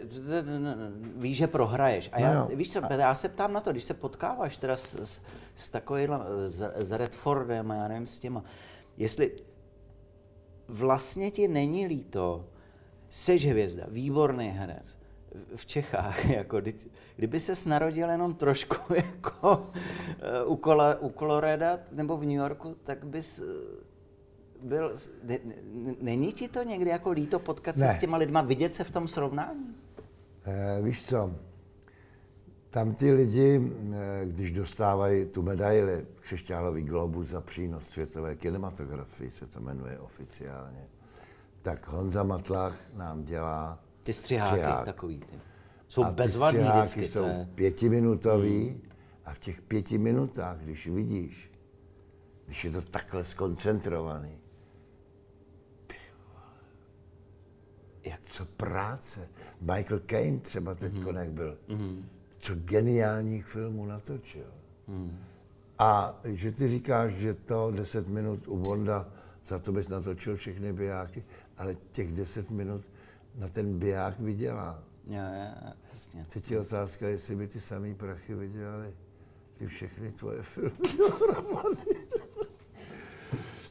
víš, 1.15 1.38
že 1.38 1.48
prohraješ. 1.48 2.10
A 2.13 2.20
já, 2.20 2.34
no 2.34 2.48
víš 2.55 2.74
co, 2.74 2.82
já 2.98 3.15
se 3.15 3.29
ptám 3.29 3.53
na 3.53 3.62
to, 3.62 3.72
když 3.72 3.84
se 3.84 3.93
potkáváš 3.93 4.58
teda 4.58 4.77
s, 4.77 4.93
s, 4.93 5.22
s 5.55 5.70
takovým, 5.70 6.10
s, 6.48 6.72
s 6.75 6.91
Redfordem 6.91 7.72
a 7.72 7.75
já 7.75 7.88
nevím, 7.88 8.08
s 8.08 8.20
těma, 8.20 8.43
jestli 8.98 9.32
vlastně 10.67 11.32
ti 11.32 11.48
není 11.48 11.88
líto, 11.88 12.46
seš 13.10 13.46
hvězda, 13.46 13.86
výborný 13.89 14.48
herec 14.48 14.98
v 15.55 15.65
Čechách, 15.65 16.25
jako, 16.29 16.62
kdyby 17.15 17.39
se 17.39 17.70
narodil 17.70 18.10
jenom 18.10 18.34
trošku 18.34 18.93
jako 18.96 19.72
eh, 20.20 20.43
u, 20.43 20.55
Kola, 20.55 21.00
u 21.00 21.10
Coloreda 21.10 21.79
nebo 21.91 22.17
v 22.17 22.22
New 22.22 22.38
Yorku, 22.38 22.75
tak 22.84 23.05
bys 23.05 23.39
eh, 23.39 23.43
byl, 24.63 24.93
ne, 25.24 25.39
není 26.01 26.34
ti 26.34 26.48
to 26.48 26.63
někdy 26.63 26.89
jako 26.89 27.12
líto 27.12 27.39
potkat 27.39 27.75
se 27.75 27.86
ne. 27.86 27.93
s 27.93 27.98
těma 27.98 28.17
lidma, 28.17 28.41
vidět 28.41 28.74
se 28.74 28.84
v 28.84 28.91
tom 28.91 29.08
srovnání? 29.08 29.75
Eh, 30.46 30.82
víš 30.82 31.05
co, 31.05 31.36
tam 32.74 32.96
ty 32.96 33.12
lidi, 33.12 33.62
eh, 33.94 34.25
když 34.25 34.51
dostávají 34.51 35.25
tu 35.25 35.42
medaili 35.42 36.06
Křišťálový 36.20 36.84
globus 36.84 37.27
za 37.27 37.42
přínos 37.42 37.89
světové 37.89 38.36
kinematografii, 38.36 39.32
se 39.32 39.48
to 39.48 39.62
jmenuje 39.62 40.00
oficiálně, 40.00 40.88
tak 41.62 41.88
Honza 41.88 42.24
Matlach 42.24 42.77
nám 42.94 43.24
dělá 43.24 43.84
Ty 44.03 44.13
střiháky 44.13 44.56
střihák. 44.56 44.86
takový. 44.86 45.24
Jsou 45.88 46.03
bezvadní 46.12 46.70
vždycky. 46.70 47.08
jsou 47.08 47.25
je... 47.25 47.50
pětiminutový 47.56 48.70
hmm. 48.70 48.82
a 49.25 49.34
v 49.34 49.39
těch 49.39 49.62
pěti 49.62 49.98
minutách, 49.98 50.58
když 50.58 50.88
vidíš, 50.88 51.51
když 52.46 52.65
je 52.65 52.72
to 52.72 52.82
takhle 52.82 53.24
skoncentrovaný, 53.24 54.38
jak 58.03 58.22
co 58.22 58.46
práce. 58.46 59.30
Michael 59.62 60.01
Caine 60.06 60.39
třeba 60.39 60.75
teď 60.75 60.94
mm-hmm. 60.94 61.30
byl. 61.30 61.58
Mm-hmm 61.70 62.03
co 62.44 62.56
geniálních 62.56 63.46
filmů 63.46 63.86
natočil. 63.86 64.46
Hmm. 64.88 65.20
A 65.80 66.20
že 66.24 66.52
ty 66.52 66.70
říkáš, 66.70 67.14
že 67.14 67.34
to 67.34 67.72
10 67.72 68.08
minut 68.08 68.48
u 68.48 68.58
Bonda, 68.58 69.10
za 69.48 69.60
to 69.60 69.72
bys 69.72 69.90
natočil 69.90 70.36
všechny 70.36 70.74
bijáky, 70.74 71.24
ale 71.58 71.76
těch 71.92 72.14
10 72.14 72.52
minut 72.52 72.82
na 73.36 73.48
ten 73.48 73.80
biják 73.80 74.20
vydělá. 74.20 74.84
Já, 75.08 75.30
já, 75.30 75.74
jasně. 75.92 76.26
Teď 76.34 76.52
je 76.52 76.60
otázka, 76.60 77.08
jestli 77.08 77.36
by 77.36 77.48
ty 77.48 77.62
samý 77.62 77.96
prachy 77.96 78.36
vydělali 78.36 78.94
ty 79.56 79.68
všechny 79.68 80.12
tvoje 80.12 80.42
filmy 80.42 80.78
To 80.98 82.02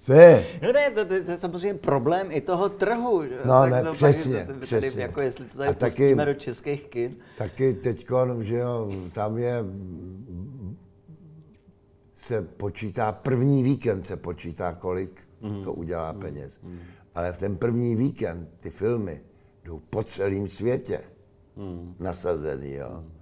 je. 0.08 0.46
No 0.62 0.72
ne, 0.72 0.90
to, 0.90 1.04
to, 1.04 1.24
to 1.24 1.30
je 1.30 1.36
samozřejmě 1.36 1.74
problém 1.74 2.26
i 2.30 2.40
toho 2.40 2.68
trhu. 2.68 3.22
Že? 3.22 3.38
No 3.44 3.60
tak 3.60 3.70
ne, 3.70 3.82
to, 3.82 3.94
přesně, 3.94 4.44
to, 4.44 4.52
to, 4.52 4.58
přesně. 4.60 4.90
Tady, 4.90 5.02
jako 5.02 5.20
jestli 5.20 5.44
to 5.44 5.58
tady 5.58 5.70
A 5.70 5.74
taky, 5.74 6.14
do 6.14 6.34
českých 6.34 6.88
kin. 6.88 7.16
Taky 7.38 7.74
teď, 7.74 8.06
že 8.40 8.56
jo, 8.56 8.90
tam 9.12 9.38
je, 9.38 9.64
se 12.14 12.42
počítá, 12.42 13.12
první 13.12 13.62
víkend 13.62 14.06
se 14.06 14.16
počítá, 14.16 14.72
kolik 14.72 15.20
mm. 15.40 15.64
to 15.64 15.72
udělá 15.72 16.12
mm. 16.12 16.20
peněz. 16.20 16.52
Mm. 16.62 16.78
Ale 17.14 17.32
v 17.32 17.38
ten 17.38 17.56
první 17.56 17.96
víkend 17.96 18.48
ty 18.58 18.70
filmy 18.70 19.20
jdou 19.64 19.78
po 19.90 20.02
celém 20.02 20.48
světě 20.48 21.00
mm. 21.56 21.94
nasazený, 21.98 22.72
jo. 22.72 22.90
Mm. 22.90 23.12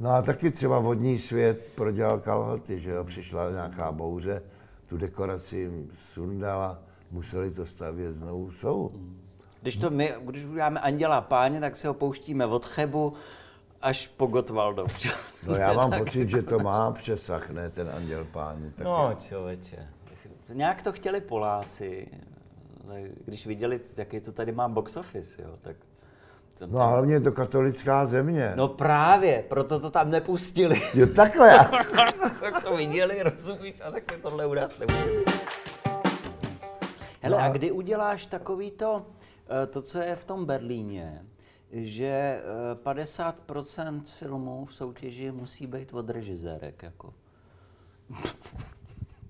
No 0.00 0.10
a 0.10 0.22
taky 0.22 0.50
třeba 0.50 0.78
vodní 0.78 1.18
svět 1.18 1.68
prodělal 1.74 2.20
kalhoty, 2.20 2.80
že 2.80 2.90
jo, 2.90 3.04
přišla 3.04 3.50
nějaká 3.50 3.92
bouře, 3.92 4.42
tu 4.90 4.96
dekoraci 4.96 5.56
jim 5.56 5.90
sundala, 5.94 6.82
museli 7.10 7.50
to 7.50 7.66
stavět 7.66 8.12
znovu, 8.12 8.50
jsou. 8.52 8.92
Když 9.62 9.76
to 9.76 9.90
my, 9.90 10.14
když 10.20 10.44
uděláme 10.44 10.80
Anděla 10.80 11.20
páně, 11.20 11.60
tak 11.60 11.76
se 11.76 11.88
ho 11.88 11.94
pouštíme 11.94 12.46
od 12.46 12.66
Chebu 12.66 13.12
až 13.82 14.06
po 14.06 14.26
Gotwaldov. 14.26 15.06
No 15.46 15.54
já 15.54 15.72
mám 15.72 15.90
pocit, 15.90 16.28
že 16.28 16.42
to 16.42 16.58
má 16.58 16.92
přesah, 16.92 17.50
ne 17.50 17.70
ten 17.70 17.88
Anděl 17.88 18.24
páně. 18.24 18.72
Tak 18.76 18.86
no 18.86 19.16
člověče, 19.18 19.88
nějak 20.52 20.82
to 20.82 20.92
chtěli 20.92 21.20
Poláci, 21.20 22.08
když 23.24 23.46
viděli, 23.46 23.80
jaký 23.96 24.20
to 24.20 24.32
tady 24.32 24.52
má 24.52 24.68
box 24.68 24.96
office, 24.96 25.42
jo, 25.42 25.56
tak 25.60 25.76
No 26.66 26.80
a 26.80 26.86
hlavně 26.86 27.14
je 27.14 27.20
to 27.20 27.32
katolická 27.32 28.06
země. 28.06 28.52
No 28.56 28.68
právě, 28.68 29.44
proto 29.48 29.80
to 29.80 29.90
tam 29.90 30.10
nepustili. 30.10 30.80
Jo 30.94 31.06
takhle. 31.16 31.58
tak 32.40 32.64
to 32.64 32.76
viděli, 32.76 33.22
rozumíš, 33.22 33.80
a 33.80 33.90
řekli, 33.90 34.18
tohle 34.18 34.46
u 34.46 34.54
nás. 34.54 34.72
Hele, 37.20 37.36
no. 37.38 37.44
a 37.44 37.48
kdy 37.48 37.70
uděláš 37.70 38.26
takový 38.26 38.70
to, 38.70 39.06
eh, 39.62 39.66
to, 39.66 39.82
co 39.82 39.98
je 39.98 40.16
v 40.16 40.24
tom 40.24 40.44
Berlíně, 40.44 41.26
že 41.70 42.42
50% 42.74 44.00
eh, 44.02 44.10
filmů 44.18 44.64
v 44.64 44.74
soutěži 44.74 45.32
musí 45.32 45.66
být 45.66 45.94
od 45.94 46.10
režisérek, 46.10 46.82
jako. 46.82 47.14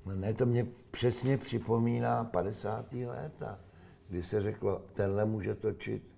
No 0.07 0.17
ne, 0.17 0.35
to 0.35 0.47
mě 0.47 0.67
přesně 0.91 1.39
připomíná 1.39 2.25
50. 2.25 2.93
léta, 2.93 3.59
kdy 4.09 4.23
se 4.23 4.43
řeklo, 4.43 4.83
tenhle 4.93 5.25
může 5.25 5.55
točit 5.55 6.13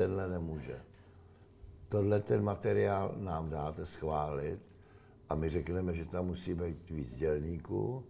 tenhle 0.00 0.28
nemůže. 0.28 0.80
Tohle 1.88 2.20
ten 2.20 2.44
materiál 2.44 3.14
nám 3.16 3.50
dáte 3.50 3.86
schválit 3.86 4.60
a 5.28 5.34
my 5.34 5.50
řekneme, 5.50 5.94
že 5.94 6.04
tam 6.04 6.26
musí 6.26 6.54
být 6.54 6.90
víc 6.90 7.16
dělníků. 7.16 8.04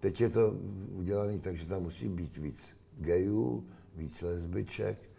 Teď 0.00 0.20
je 0.20 0.30
to 0.30 0.50
udělané 0.92 1.38
tak, 1.38 1.56
že 1.56 1.66
tam 1.66 1.82
musí 1.82 2.08
být 2.08 2.36
víc 2.36 2.76
gejů, 2.98 3.66
víc 3.94 4.22
lesbiček, 4.22 5.10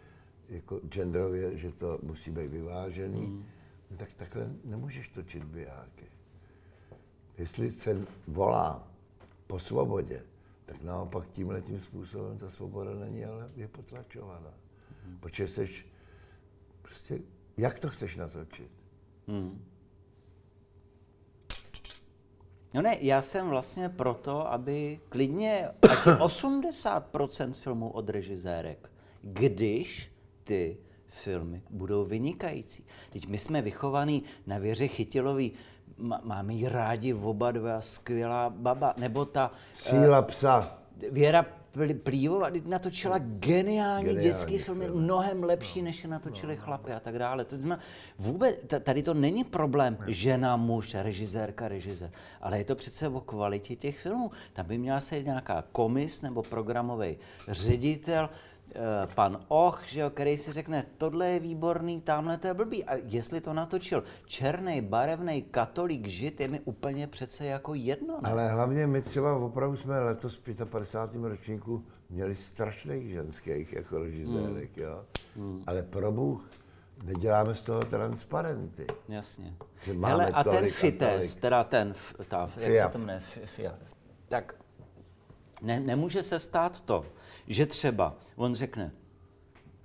jako 0.48 0.80
genderově, 0.88 1.58
že 1.58 1.72
to 1.72 1.98
musí 2.02 2.30
být 2.30 2.50
vyvážený. 2.50 3.26
Mm. 3.26 3.44
Tak 3.96 4.08
takhle 4.16 4.52
nemůžeš 4.64 5.08
točit 5.08 5.44
bijáky. 5.44 6.06
Jestli 7.38 7.70
se 7.70 8.06
volá 8.26 8.88
po 9.46 9.58
svobodě 9.58 10.22
tak 10.68 10.82
naopak 10.82 11.26
tímhle 11.26 11.62
tím 11.62 11.80
způsobem 11.80 12.38
ta 12.38 12.50
svoboda 12.50 12.94
není, 12.94 13.24
ale 13.24 13.50
je 13.56 13.68
potlačována. 13.68 14.52
Hmm. 15.04 15.18
Protože 15.20 15.48
seš, 15.48 15.86
prostě, 16.88 17.18
jak 17.56 17.78
to 17.78 17.88
chceš 17.88 18.16
natočit? 18.16 18.70
Hmm. 19.26 19.64
No 22.74 22.82
ne, 22.82 22.96
já 23.00 23.22
jsem 23.22 23.48
vlastně 23.48 23.88
proto, 23.88 24.52
aby 24.52 25.00
klidně 25.08 25.68
ať 25.90 25.98
80% 25.98 27.52
filmů 27.52 27.90
od 27.90 28.10
režisérek, 28.10 28.90
když 29.22 30.12
ty 30.44 30.78
filmy 31.06 31.62
budou 31.70 32.04
vynikající. 32.04 32.84
Teď 33.10 33.28
my 33.28 33.38
jsme 33.38 33.62
vychovaní 33.62 34.22
na 34.46 34.58
věře 34.58 34.86
Chytilový, 34.86 35.52
máme 36.22 36.54
ji 36.54 36.68
rádi 36.68 37.14
oba 37.14 37.52
dva, 37.52 37.80
skvělá 37.80 38.50
baba, 38.50 38.94
nebo 38.96 39.24
ta... 39.24 39.52
Síla 39.74 40.22
psa. 40.22 40.78
Věra 41.10 41.46
Plívová 42.02 42.50
natočila 42.64 43.18
geniální, 43.18 44.04
geniální 44.04 44.28
dětský 44.28 44.58
film, 44.58 44.80
film, 44.80 45.02
mnohem 45.02 45.44
lepší, 45.44 45.78
no. 45.78 45.84
než 45.84 46.04
je 46.04 46.10
natočili 46.10 46.56
no. 46.56 46.62
chlapy 46.62 46.92
a 46.92 47.00
tak 47.00 47.18
dále. 47.18 47.44
To 47.44 47.56
znamená, 47.56 47.82
vůbec, 48.18 48.56
tady 48.80 49.02
to 49.02 49.14
není 49.14 49.44
problém 49.44 49.96
ne. 50.00 50.12
žena, 50.12 50.56
muž, 50.56 50.94
režisérka, 50.94 51.68
režisér, 51.68 52.10
ale 52.40 52.58
je 52.58 52.64
to 52.64 52.74
přece 52.74 53.08
o 53.08 53.20
kvalitě 53.20 53.76
těch 53.76 53.98
filmů. 53.98 54.30
Tam 54.52 54.66
by 54.66 54.78
měla 54.78 55.00
se 55.00 55.22
nějaká 55.22 55.64
komis 55.72 56.22
nebo 56.22 56.42
programový 56.42 57.18
ředitel, 57.48 58.30
pan 59.14 59.40
Och, 59.48 59.82
že 59.86 60.00
jo, 60.00 60.10
který 60.10 60.36
si 60.36 60.52
řekne, 60.52 60.84
tohle 60.98 61.30
je 61.30 61.40
výborný, 61.40 62.00
tamhle 62.00 62.38
to 62.38 62.46
je 62.46 62.54
blbý. 62.54 62.84
A 62.84 62.94
jestli 62.94 63.40
to 63.40 63.52
natočil 63.52 64.04
černý, 64.26 64.80
barevný 64.80 65.42
katolík 65.42 66.06
žid, 66.06 66.40
je 66.40 66.48
mi 66.48 66.60
úplně 66.60 67.06
přece 67.06 67.46
jako 67.46 67.74
jedno. 67.74 68.20
Ne? 68.22 68.30
Ale 68.30 68.48
hlavně 68.48 68.86
my 68.86 69.02
třeba 69.02 69.36
opravdu 69.36 69.76
jsme 69.76 70.00
letos 70.00 70.36
v 70.36 70.64
55. 70.64 71.22
ročníku 71.22 71.84
měli 72.10 72.34
strašných 72.34 73.10
ženských 73.10 73.72
jako 73.72 73.98
režisérek, 73.98 74.76
hmm. 74.76 74.86
jo. 74.86 75.04
Hmm. 75.36 75.64
Ale 75.66 75.82
pro 75.82 76.12
Bůh, 76.12 76.50
neděláme 77.04 77.54
z 77.54 77.62
toho 77.62 77.80
transparenty. 77.84 78.86
Jasně. 79.08 79.54
Hele, 80.04 80.26
a 80.26 80.44
ten 80.44 80.68
FITES, 80.68 81.36
teda 81.36 81.64
ten, 81.64 81.94
ta, 82.28 82.48
jak 82.56 82.76
se 82.76 82.88
to 82.88 82.98
jmenuje, 82.98 83.20
tak 84.28 84.54
ne, 85.62 85.80
nemůže 85.80 86.22
se 86.22 86.38
stát 86.38 86.80
to, 86.80 87.04
že 87.48 87.66
třeba 87.66 88.16
on 88.36 88.54
řekne, 88.54 88.92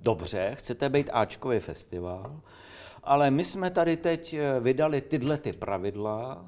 dobře, 0.02 0.52
chcete 0.56 0.90
být 0.90 1.10
Ačkový 1.14 1.60
festival, 1.60 2.42
ale 3.04 3.32
my 3.32 3.46
jsme 3.46 3.70
tady 3.70 3.98
teď 3.98 4.34
eh, 4.34 4.60
vydali 4.60 5.02
tyhle 5.02 5.38
ty 5.38 5.54
pravidla 5.54 6.46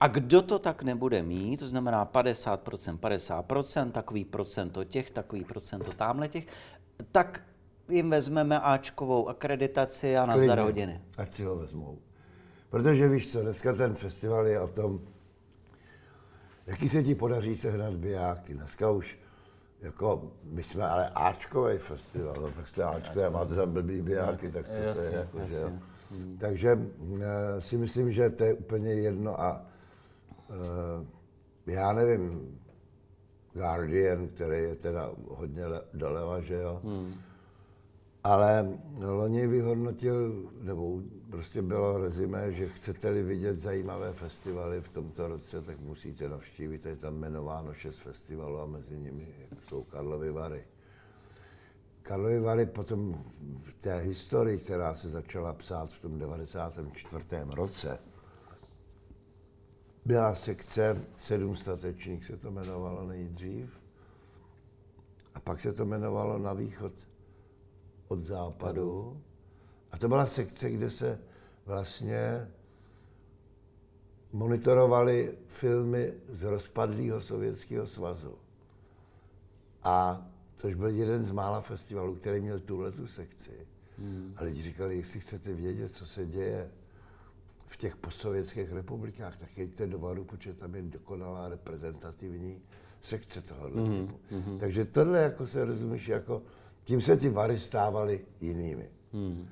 a 0.00 0.08
kdo 0.08 0.42
to 0.42 0.58
tak 0.58 0.82
nebude 0.82 1.22
mít, 1.22 1.56
to 1.56 1.68
znamená 1.68 2.06
50%, 2.06 2.98
50%, 2.98 3.90
takový 3.90 4.24
procento 4.24 4.84
těch, 4.84 5.10
takový 5.10 5.44
procento 5.44 5.92
tamhle 5.92 6.28
těch, 6.28 6.46
tak 7.12 7.44
jim 7.88 8.10
vezmeme 8.10 8.60
Ačkovou 8.60 9.28
akreditaci 9.28 10.16
a 10.16 10.26
nazdar 10.26 10.58
hodiny. 10.58 11.00
Ať 11.16 11.34
si 11.34 11.44
ho 11.44 11.56
vezmou. 11.56 11.98
Protože 12.70 13.08
víš 13.08 13.32
co, 13.32 13.42
dneska 13.42 13.72
ten 13.72 13.94
festival 13.94 14.46
je 14.46 14.60
o 14.60 14.68
tom, 14.68 15.00
jaký 16.66 16.88
se 16.88 17.02
ti 17.02 17.14
podaří 17.14 17.56
sehnat 17.56 17.94
bijáky. 17.94 18.54
Dneska 18.54 18.90
už 18.90 19.18
jako, 19.80 20.32
my 20.44 20.62
jsme 20.62 20.88
ale 20.88 21.10
Ačkový 21.14 21.78
festival, 21.78 22.36
no, 22.40 22.50
tak 22.50 22.68
jste 22.68 22.84
Ačkové, 22.84 23.30
máte 23.30 23.54
tam 23.54 23.72
blbý 23.72 24.02
bijáky, 24.02 24.50
tak 24.50 24.68
co 24.68 24.80
jasně, 24.80 25.10
to 25.10 25.14
je, 25.14 25.20
jako, 25.20 25.46
že 25.46 25.56
jo. 25.56 25.72
Hmm. 26.10 26.38
Takže 26.40 26.74
uh, 26.74 27.18
si 27.58 27.76
myslím, 27.76 28.12
že 28.12 28.30
to 28.30 28.44
je 28.44 28.54
úplně 28.54 28.90
jedno 28.92 29.40
a 29.40 29.66
uh, 30.48 31.06
já 31.66 31.92
nevím, 31.92 32.58
Guardian, 33.52 34.28
který 34.28 34.62
je 34.62 34.74
teda 34.74 35.10
hodně 35.28 35.66
le, 35.66 35.80
doleva, 35.94 36.40
že 36.40 36.54
jo, 36.54 36.80
hmm. 36.84 37.14
Ale 38.28 38.78
loni 39.00 39.46
vyhodnotil, 39.46 40.50
nebo 40.60 41.00
prostě 41.30 41.62
bylo 41.62 41.98
rezime, 41.98 42.52
že 42.52 42.68
chcete-li 42.68 43.22
vidět 43.22 43.60
zajímavé 43.60 44.12
festivaly 44.12 44.80
v 44.80 44.88
tomto 44.88 45.28
roce, 45.28 45.62
tak 45.62 45.80
musíte 45.80 46.28
navštívit. 46.28 46.86
Je 46.86 46.96
tam 46.96 47.14
jmenováno 47.14 47.74
šest 47.74 47.98
festivalů 47.98 48.60
a 48.60 48.66
mezi 48.66 48.98
nimi 48.98 49.28
jsou 49.68 49.82
Karlovy 49.84 50.30
Vary. 50.30 50.64
Karlovy 52.02 52.40
Vary 52.40 52.66
potom 52.66 53.24
v 53.58 53.72
té 53.72 53.98
historii, 53.98 54.58
která 54.58 54.94
se 54.94 55.08
začala 55.08 55.52
psát 55.52 55.90
v 55.90 56.02
tom 56.02 56.18
94. 56.18 57.24
roce, 57.50 57.98
byla 60.04 60.34
sekce 60.34 61.04
sedm 61.16 61.56
statečných, 61.56 62.24
se 62.24 62.36
to 62.36 62.48
jmenovalo 62.48 63.06
nejdřív. 63.06 63.80
A 65.34 65.40
pak 65.40 65.60
se 65.60 65.72
to 65.72 65.82
jmenovalo 65.82 66.38
na 66.38 66.52
východ 66.52 66.92
od 68.08 68.20
západu. 68.20 69.20
A 69.92 69.98
to 69.98 70.08
byla 70.08 70.26
sekce, 70.26 70.70
kde 70.70 70.90
se 70.90 71.18
vlastně 71.66 72.48
monitorovali 74.32 75.38
filmy 75.46 76.12
z 76.28 76.42
rozpadlého 76.42 77.20
Sovětského 77.20 77.86
svazu. 77.86 78.34
A 79.82 80.26
což 80.56 80.74
byl 80.74 80.88
jeden 80.88 81.24
z 81.24 81.30
mála 81.30 81.60
festivalů, 81.60 82.14
který 82.14 82.40
měl 82.40 82.60
tuhle 82.60 82.92
tu 82.92 83.06
sekci. 83.06 83.50
Hmm. 83.98 84.34
A 84.36 84.44
lidi 84.44 84.62
říkali, 84.62 84.96
jestli 84.96 85.20
chcete 85.20 85.54
vědět, 85.54 85.92
co 85.92 86.06
se 86.06 86.26
děje 86.26 86.70
v 87.66 87.76
těch 87.76 87.96
postsovětských 87.96 88.72
republikách, 88.72 89.36
tak 89.36 89.58
jeďte 89.58 89.86
do 89.86 89.98
Varu, 89.98 90.24
protože 90.24 90.54
tam 90.54 90.74
je 90.74 90.82
dokonalá 90.82 91.48
reprezentativní 91.48 92.62
sekce 93.02 93.42
tohohle 93.42 93.82
hmm. 93.82 94.06
typu. 94.06 94.20
Hmm. 94.30 94.58
Takže 94.58 94.84
tohle, 94.84 95.18
jako 95.22 95.46
se 95.46 95.64
rozumíš, 95.64 96.08
jako 96.08 96.42
tím 96.88 97.00
se 97.00 97.16
ty 97.16 97.30
Vary 97.30 97.58
stávaly 97.58 98.24
jinými. 98.40 98.90
Hmm. 99.12 99.46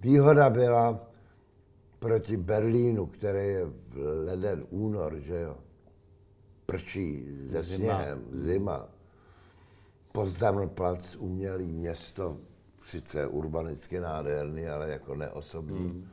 Výhoda 0.00 0.50
byla 0.50 1.08
proti 1.98 2.36
Berlínu, 2.36 3.06
který 3.06 3.48
je 3.48 3.64
v 3.64 4.24
leden, 4.24 4.66
únor, 4.70 5.16
že 5.20 5.40
jo, 5.40 5.56
prčí 6.66 7.24
ze 7.48 7.64
sněhem, 7.64 8.24
zima. 8.32 8.88
Pozdaml 10.12 10.66
plac, 10.66 11.16
umělý 11.16 11.72
město, 11.72 12.36
sice 12.84 13.26
urbanicky 13.26 14.00
nádherný, 14.00 14.68
ale 14.68 14.90
jako 14.90 15.14
neosobní. 15.14 15.78
Hmm. 15.78 16.08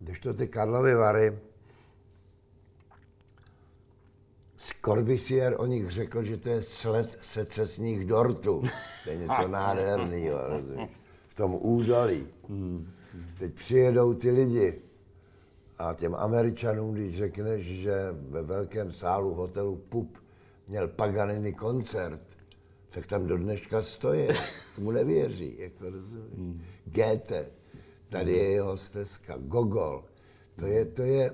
Když 0.00 0.20
to 0.20 0.34
ty 0.34 0.48
Karlovy 0.48 0.94
Vary, 0.94 1.38
Corbisier 4.84 5.54
o 5.58 5.66
nich 5.66 5.90
řekl, 5.90 6.24
že 6.24 6.36
to 6.36 6.48
je 6.48 6.62
sled 6.62 7.16
secesních 7.20 8.04
dortů. 8.04 8.62
To 9.04 9.10
je 9.10 9.16
něco 9.16 9.48
nádherného, 9.48 10.38
v 11.28 11.34
tom 11.34 11.58
údolí. 11.60 12.26
Teď 13.38 13.54
přijedou 13.54 14.14
ty 14.14 14.30
lidi 14.30 14.82
a 15.78 15.94
těm 15.94 16.14
Američanům, 16.14 16.94
když 16.94 17.16
řekneš, 17.16 17.66
že 17.66 17.94
ve 18.12 18.42
velkém 18.42 18.92
sálu 18.92 19.34
hotelu 19.34 19.76
Pup 19.76 20.18
měl 20.68 20.88
Paganini 20.88 21.52
koncert, 21.52 22.22
tak 22.88 23.06
tam 23.06 23.26
do 23.26 23.38
dneška 23.38 23.82
stojí. 23.82 24.28
Tomu 24.74 24.90
nevěří, 24.90 25.56
jako 25.58 25.84
rozumíš. 25.84 26.34
Hmm. 26.36 26.62
Goethe, 26.84 27.50
tady 28.08 28.32
je 28.32 28.50
jeho 28.50 28.78
stezka, 28.78 29.34
Gogol. 29.38 30.04
To 30.56 30.66
je, 30.66 30.84
to 30.84 31.02
je 31.02 31.30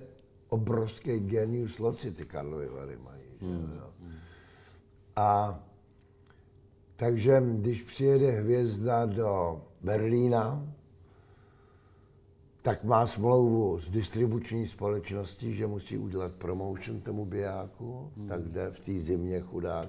obrovský 0.55 1.21
genius 1.21 1.79
loci, 1.79 2.13
ty 2.13 2.25
Karlovy 2.25 2.69
Vary 2.69 2.97
mají. 2.97 3.23
Hmm. 3.41 3.81
A 5.17 5.61
takže 6.97 7.43
když 7.47 7.83
přijede 7.83 8.31
hvězda 8.31 9.07
do 9.07 9.63
Berlína, 9.83 10.75
tak 12.63 12.85
má 12.85 13.07
smlouvu 13.07 13.79
s 13.81 13.91
distribuční 13.91 14.69
společností, 14.69 15.55
že 15.55 15.67
musí 15.67 15.99
udělat 15.99 16.33
promotion 16.33 17.01
tomu 17.01 17.25
bijáku, 17.25 18.13
hmm. 18.17 18.29
tak 18.29 18.49
jde 18.49 18.71
v 18.71 18.81
té 18.81 19.01
zimě 19.01 19.41
chudák 19.41 19.89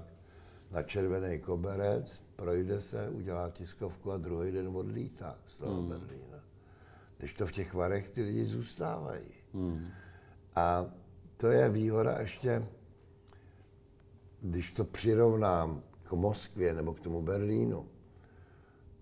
na 0.72 0.84
červený 0.84 1.40
koberec, 1.40 2.22
projde 2.36 2.82
se, 2.82 3.10
udělá 3.10 3.50
tiskovku 3.50 4.12
a 4.12 4.18
druhý 4.18 4.52
den 4.52 4.68
odlítá 4.68 5.38
z 5.48 5.58
toho 5.58 5.82
hmm. 5.82 5.90
Berlína. 5.90 6.40
Když 7.18 7.34
to 7.34 7.48
v 7.48 7.52
těch 7.52 7.74
varech 7.74 8.10
ty 8.10 8.24
lidi 8.24 8.46
zůstávají. 8.46 9.32
Hmm. 9.54 9.88
A 10.56 10.86
to 11.38 11.48
je 11.48 11.70
výhoda 11.70 12.20
ještě, 12.20 12.68
když 14.42 14.72
to 14.72 14.84
přirovnám 14.84 15.84
k 16.04 16.12
Moskvě 16.12 16.74
nebo 16.74 16.94
k 16.94 17.00
tomu 17.00 17.22
Berlínu, 17.22 17.88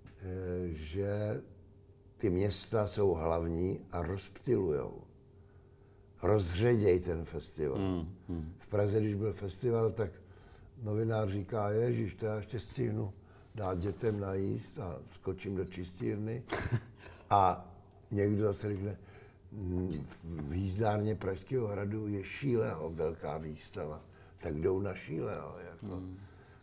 eh, 0.06 0.68
že 0.68 1.42
ty 2.18 2.30
města 2.30 2.88
jsou 2.88 3.14
hlavní 3.14 3.80
a 3.92 4.02
rozptilujou. 4.02 5.04
Rozředěj 6.24 7.00
ten 7.00 7.26
festival. 7.26 7.78
Mm, 7.78 8.16
mm. 8.28 8.54
V 8.60 8.68
Praze, 8.68 9.00
když 9.00 9.16
byl 9.16 9.34
festival, 9.34 9.92
tak 9.92 10.12
novinář 10.82 11.30
říká, 11.30 11.70
ježiš, 11.70 12.16
to 12.16 12.26
já 12.26 12.36
ještě 12.36 12.60
stihnu 12.60 13.14
dát 13.56 13.80
dětem 13.80 14.20
najíst 14.20 14.80
a 14.80 15.00
skočím 15.12 15.56
do 15.56 15.66
čistírny. 15.66 16.44
a 17.30 17.72
někdo 18.12 18.44
zase 18.44 18.70
řekne, 18.70 18.98
v 20.24 20.54
jízdárně 20.54 21.16
Pražského 21.16 21.68
hradu 21.68 22.08
je 22.08 22.24
Šíleho 22.24 22.90
velká 22.90 23.38
výstava. 23.38 24.02
Tak 24.40 24.56
jdou 24.56 24.80
na 24.80 24.96
Šíleho. 24.96 25.56
Jako. 25.66 25.96
Mm. 25.96 26.18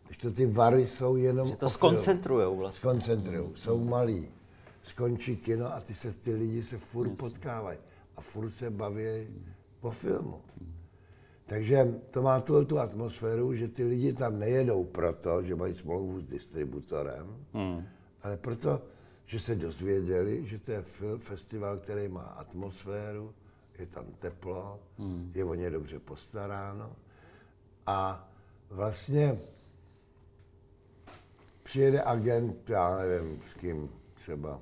Když 0.05 0.17
to 0.17 0.31
ty 0.31 0.45
vary 0.45 0.87
jsou 0.87 1.15
jenom 1.15 1.47
Že 1.47 1.55
to 1.55 1.69
skoncentrujou 1.69 2.57
vlastně. 2.57 2.79
Skoncentrují, 2.79 3.49
jsou 3.55 3.83
malí. 3.83 4.27
Skončí 4.83 5.37
kino 5.37 5.73
a 5.73 5.81
ty, 5.81 5.95
se, 5.95 6.11
ty 6.11 6.33
lidi 6.33 6.63
se 6.63 6.77
furt 6.77 7.09
potkávají 7.09 7.77
a 8.17 8.21
furt 8.21 8.49
se 8.49 8.69
baví 8.69 9.27
po 9.79 9.91
filmu. 9.91 10.41
Takže 11.45 11.99
to 12.11 12.21
má 12.21 12.41
tu, 12.41 12.65
tu 12.65 12.79
atmosféru, 12.79 13.55
že 13.55 13.67
ty 13.67 13.83
lidi 13.83 14.13
tam 14.13 14.39
nejedou 14.39 14.83
proto, 14.83 15.43
že 15.43 15.55
mají 15.55 15.75
smlouvu 15.75 16.19
s 16.19 16.25
distributorem, 16.25 17.27
hmm. 17.53 17.83
ale 18.23 18.37
proto, 18.37 18.81
že 19.31 19.39
se 19.39 19.55
dozvěděli, 19.55 20.47
že 20.47 20.59
to 20.59 20.71
je 20.71 20.81
film, 20.81 21.19
festival, 21.19 21.77
který 21.77 22.07
má 22.07 22.21
atmosféru, 22.21 23.33
je 23.79 23.85
tam 23.85 24.05
teplo, 24.05 24.79
hmm. 24.97 25.31
je 25.35 25.45
o 25.45 25.53
ně 25.53 25.69
dobře 25.69 25.99
postaráno 25.99 26.95
a 27.87 28.29
vlastně 28.69 29.39
přijede 31.63 32.03
agent, 32.03 32.69
já 32.69 32.97
nevím 32.97 33.41
s 33.41 33.53
kým, 33.53 33.89
třeba 34.13 34.61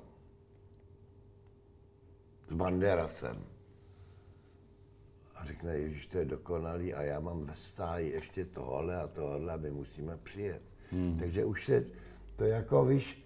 s 2.46 2.52
Banderasem 2.52 3.44
a 5.34 5.44
řekne, 5.44 5.78
Ježíš, 5.78 6.06
to 6.06 6.18
je 6.18 6.24
dokonalý 6.24 6.94
a 6.94 7.02
já 7.02 7.20
mám 7.20 7.44
ve 7.44 7.56
stáji 7.56 8.12
ještě 8.12 8.44
tohle 8.44 8.96
a 8.96 9.06
tohle 9.06 9.52
a 9.52 9.56
my 9.56 9.70
musíme 9.70 10.16
přijet. 10.16 10.62
Hmm. 10.90 11.18
Takže 11.18 11.44
už 11.44 11.66
se 11.66 11.84
to 12.36 12.44
jako, 12.44 12.84
víš, 12.84 13.19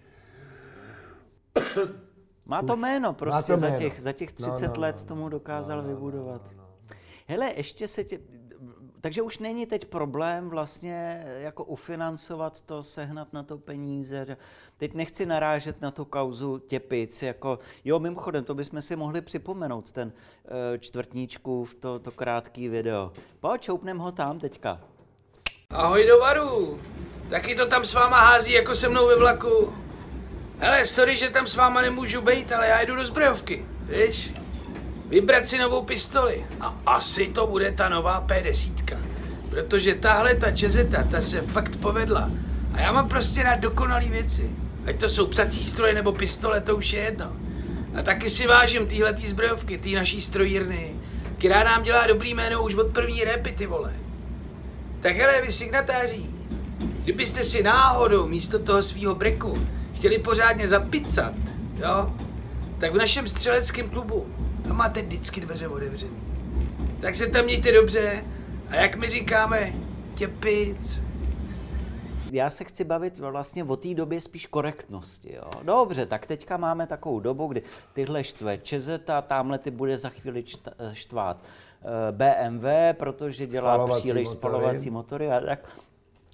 Má 2.46 2.62
to 2.62 2.76
jméno 2.76 3.12
prostě 3.12 3.52
to 3.52 3.58
za, 3.58 3.66
jméno. 3.66 3.78
těch, 3.78 4.00
za 4.00 4.12
těch 4.12 4.30
No, 4.40 4.52
30 4.52 4.66
no, 4.66 4.72
no, 4.76 4.80
let 4.82 4.96
no, 5.00 5.04
tomu 5.04 5.28
dokázal 5.28 5.76
no, 5.76 5.82
no, 5.82 5.88
no, 5.88 5.94
vybudovat. 5.94 6.52
no, 6.56 6.62
no. 6.62 6.96
Hele, 7.26 7.52
ještě 7.56 7.88
se 7.88 8.04
tě... 8.04 8.18
Takže 9.00 9.22
už 9.22 9.38
není 9.38 9.66
teď 9.66 9.84
problém 9.84 10.48
vlastně 10.48 11.24
jako 11.26 11.64
ufinancovat 11.64 12.60
to, 12.60 12.82
sehnat 12.82 13.32
na 13.32 13.42
to 13.42 13.58
peníze. 13.58 14.36
Teď 14.76 14.94
nechci 14.94 15.26
narážet 15.26 15.80
na 15.80 15.90
tu 15.90 16.04
kauzu 16.04 16.58
Těpic, 16.58 17.22
jako, 17.22 17.58
jo, 17.84 17.98
mimochodem, 17.98 18.44
to 18.44 18.54
bychom 18.54 18.82
si 18.82 18.96
mohli 18.96 19.20
připomenout, 19.20 19.92
ten 19.92 20.12
uh, 20.12 20.78
čtvrtníčkův, 20.78 21.74
to, 21.74 21.98
to 21.98 22.10
krátký 22.10 22.68
video. 22.68 23.12
Pojď, 23.40 23.60
čoupnem 23.60 23.98
ho 23.98 24.12
tam 24.12 24.38
teďka. 24.38 24.80
Ahoj 25.70 26.06
do 26.06 26.18
varu. 26.18 26.80
Taky 27.30 27.54
to 27.54 27.66
tam 27.66 27.84
s 27.86 27.94
váma 27.94 28.20
hází 28.20 28.52
jako 28.52 28.76
se 28.76 28.88
mnou 28.88 29.06
ve 29.06 29.16
vlaku. 29.16 29.83
Hele, 30.58 30.86
sorry, 30.86 31.16
že 31.16 31.30
tam 31.30 31.46
s 31.46 31.54
váma 31.54 31.82
nemůžu 31.82 32.20
být, 32.20 32.52
ale 32.52 32.68
já 32.68 32.82
jdu 32.82 32.96
do 32.96 33.06
zbrojovky, 33.06 33.64
víš? 33.88 34.34
Vybrat 35.08 35.46
si 35.48 35.58
novou 35.58 35.82
pistoli. 35.82 36.46
A 36.60 36.80
asi 36.86 37.26
to 37.26 37.46
bude 37.46 37.72
ta 37.72 37.88
nová 37.88 38.26
P10. 38.26 38.98
Protože 39.50 39.94
tahle 39.94 40.34
ta 40.34 40.50
čezeta, 40.50 41.02
ta 41.10 41.20
se 41.20 41.42
fakt 41.42 41.76
povedla. 41.76 42.30
A 42.72 42.80
já 42.80 42.92
mám 42.92 43.08
prostě 43.08 43.42
rád 43.42 43.60
dokonalý 43.60 44.08
věci. 44.08 44.50
Ať 44.86 45.00
to 45.00 45.08
jsou 45.08 45.26
psací 45.26 45.64
stroje 45.64 45.94
nebo 45.94 46.12
pistole, 46.12 46.60
to 46.60 46.76
už 46.76 46.92
je 46.92 47.00
jedno. 47.00 47.32
A 47.94 48.02
taky 48.02 48.30
si 48.30 48.46
vážím 48.46 48.86
týhletý 48.86 49.28
zbrojovky, 49.28 49.78
tý 49.78 49.94
naší 49.94 50.22
strojírny, 50.22 50.96
která 51.38 51.64
nám 51.64 51.82
dělá 51.82 52.06
dobrý 52.06 52.34
jméno 52.34 52.62
už 52.62 52.74
od 52.74 52.86
první 52.86 53.24
repy, 53.24 53.52
ty 53.52 53.66
vole. 53.66 53.94
Tak 55.00 55.16
hele, 55.16 55.42
vy 55.42 55.52
signatáři, 55.52 56.22
kdybyste 57.04 57.44
si 57.44 57.62
náhodou 57.62 58.26
místo 58.26 58.58
toho 58.58 58.82
svého 58.82 59.14
breku 59.14 59.66
chtěli 60.04 60.18
pořádně 60.18 60.68
zapicat, 60.68 61.34
jo, 61.76 62.14
tak 62.80 62.94
v 62.94 62.96
našem 62.96 63.28
střeleckém 63.28 63.90
klubu 63.90 64.26
tam 64.66 64.76
máte 64.76 65.02
vždycky 65.02 65.40
dveře 65.40 65.68
otevřený. 65.68 66.22
Tak 67.00 67.16
se 67.16 67.26
tam 67.26 67.44
mějte 67.44 67.72
dobře 67.72 68.24
a 68.68 68.76
jak 68.76 68.96
my 68.96 69.06
říkáme, 69.06 69.72
těpic. 70.14 71.02
Já 72.32 72.50
se 72.50 72.64
chci 72.64 72.84
bavit 72.84 73.18
vlastně 73.18 73.64
o 73.64 73.76
té 73.76 73.94
době 73.94 74.20
spíš 74.20 74.46
korektnosti. 74.46 75.34
Jo? 75.34 75.50
Dobře, 75.62 76.06
tak 76.06 76.26
teďka 76.26 76.56
máme 76.56 76.86
takovou 76.86 77.20
dobu, 77.20 77.46
kdy 77.46 77.62
tyhle 77.92 78.24
štve 78.24 78.58
Čezeta, 78.58 79.22
tamhle 79.22 79.58
ty 79.58 79.70
bude 79.70 79.98
za 79.98 80.08
chvíli 80.08 80.44
štvát 80.92 81.42
eh, 81.42 82.12
BMW, 82.12 82.66
protože 82.92 83.46
dělá 83.46 83.74
Spalovací 83.74 84.00
příliš 84.00 84.28
motory. 84.28 84.40
spalovací 84.40 84.90
motory 84.90 85.30
a 85.30 85.40
tak. 85.40 85.68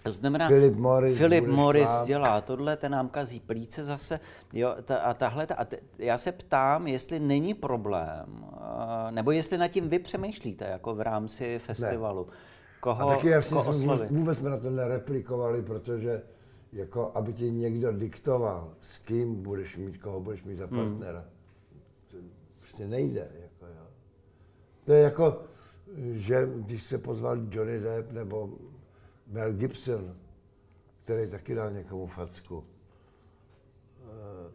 To 0.03 0.13
znamená, 0.13 0.49
Philip 0.49 0.77
Morris 0.77 1.19
Philip 1.19 1.47
Morris 1.47 2.03
dělá 2.05 2.41
tohle, 2.41 2.77
ten 2.77 2.93
nám 2.93 3.09
kazí 3.09 3.41
plíce 3.41 3.85
zase. 3.85 4.21
Jo, 4.53 4.75
ta, 4.85 4.97
a 4.97 5.15
tahle, 5.15 5.47
ta, 5.47 5.55
a 5.55 5.65
te, 5.65 5.79
já 5.99 6.19
se 6.19 6.33
ptám, 6.33 6.87
jestli 6.87 7.21
není 7.21 7.55
problém, 7.55 8.45
eh, 9.09 9.13
nebo 9.13 9.31
jestli 9.31 9.59
nad 9.59 9.69
tím 9.69 9.89
vy 9.89 9.99
přemýšlíte, 9.99 10.65
jako 10.65 10.95
v 10.95 11.01
rámci 11.01 11.59
festivalu. 11.59 12.27
Koho, 12.81 13.09
A 13.11 13.15
taky 13.15 13.29
jasně 13.29 13.55
koho 13.57 13.75
jsme, 13.75 13.93
oslovit? 13.93 14.11
vůbec 14.11 14.39
jsme 14.39 14.51
na 14.51 14.57
to 14.57 14.71
nereplikovali, 14.71 15.63
protože 15.63 16.23
jako, 16.73 17.11
aby 17.15 17.33
ti 17.33 17.51
někdo 17.51 17.93
diktoval, 17.93 18.73
s 18.81 18.99
kým 18.99 19.43
budeš 19.43 19.77
mít, 19.77 19.97
koho 19.99 20.21
budeš 20.21 20.43
mít 20.45 20.57
za 20.57 20.67
Hmm. 20.67 20.77
partnera. 20.89 21.25
To 22.11 22.17
prostě 22.59 22.87
nejde. 22.89 23.21
Jako, 23.43 23.67
jo. 23.67 23.87
To 24.85 24.93
je 24.93 25.03
jako, 25.03 25.41
že 26.13 26.49
když 26.57 26.83
se 26.83 26.99
pozval 26.99 27.37
Johnny 27.51 27.81
Depp 27.81 28.13
nebo 28.13 28.49
Mel 29.31 29.53
Gibson, 29.53 30.16
který 31.05 31.31
taky 31.31 31.55
dal 31.55 31.71
někomu 31.71 32.07
facku, 32.07 32.64
eh, 33.99 34.53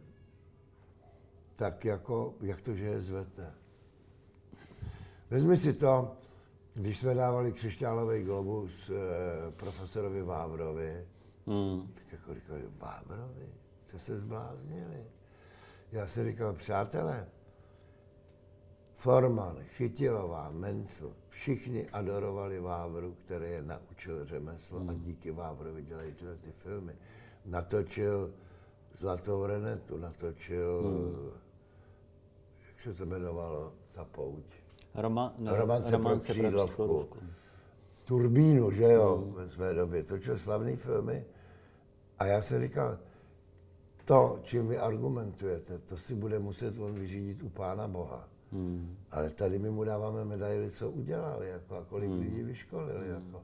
tak 1.54 1.84
jako, 1.84 2.34
jak 2.40 2.60
to, 2.60 2.74
že 2.74 2.84
je 2.84 3.02
zvete? 3.02 3.54
Vezmi 5.30 5.56
si 5.56 5.72
to, 5.72 6.16
když 6.74 6.98
jsme 6.98 7.14
dávali 7.14 7.52
křišťálový 7.52 8.22
globus 8.22 8.90
eh, 8.90 9.50
profesorovi 9.50 10.22
Vávrovi, 10.22 11.06
Hmm. 11.46 11.92
tak 11.94 12.12
jako 12.12 12.34
říkali, 12.34 12.62
Vávrovi, 12.78 13.48
co 13.86 13.98
se 13.98 14.18
zbláznili? 14.18 15.04
Já 15.92 16.08
jsem 16.08 16.30
říkal, 16.30 16.52
přátelé, 16.52 17.26
Forman, 18.96 19.56
Chytilová, 19.62 20.50
Mencel, 20.50 21.12
všichni 21.28 21.88
adorovali 21.88 22.60
Vávru, 22.60 23.14
který 23.24 23.50
je 23.50 23.62
naučil 23.62 24.24
řemeslo 24.26 24.80
a 24.88 24.92
díky 24.94 25.30
Vávrovi 25.32 25.82
dělají 25.82 26.12
tyhle 26.12 26.36
ty 26.36 26.52
filmy. 26.52 26.96
Natočil 27.44 28.34
Zlatou 28.98 29.46
Renetu, 29.46 29.96
natočil, 29.96 30.82
jak 32.68 32.80
se 32.80 32.94
to 32.94 33.02
jmenovalo, 33.02 33.72
ta 33.92 34.04
pouť. 34.04 34.44
Roma, 34.94 35.34
no, 35.38 35.56
Romance 35.56 35.88
pro 35.88 35.98
romance 35.98 36.32
křídlovku. 36.32 37.08
Turbínu, 38.04 38.70
že 38.70 38.92
jo, 38.92 39.16
Hmm. 39.16 39.32
ve 39.32 39.48
své 39.48 39.74
době. 39.74 40.02
Točil 40.02 40.38
slavný 40.38 40.76
filmy. 40.76 41.24
A 42.18 42.26
já 42.26 42.42
jsem 42.42 42.62
říkal, 42.62 42.98
to, 44.04 44.38
čím 44.42 44.68
vy 44.68 44.78
argumentujete, 44.78 45.78
to 45.78 45.96
si 45.96 46.14
bude 46.14 46.38
muset 46.38 46.78
on 46.78 46.94
vyřídit 46.94 47.42
u 47.42 47.48
Pána 47.48 47.88
Boha. 47.88 48.28
Hmm. 48.52 48.96
Ale 49.10 49.30
tady 49.30 49.58
my 49.58 49.70
mu 49.70 49.84
dáváme 49.84 50.24
medaily, 50.24 50.70
co 50.70 50.90
udělali, 50.90 51.48
jako, 51.48 51.76
a 51.76 51.84
kolik 51.84 52.10
Hmm. 52.10 52.20
lidí 52.20 52.42
vyškolili. 52.42 53.08
Jako. 53.08 53.42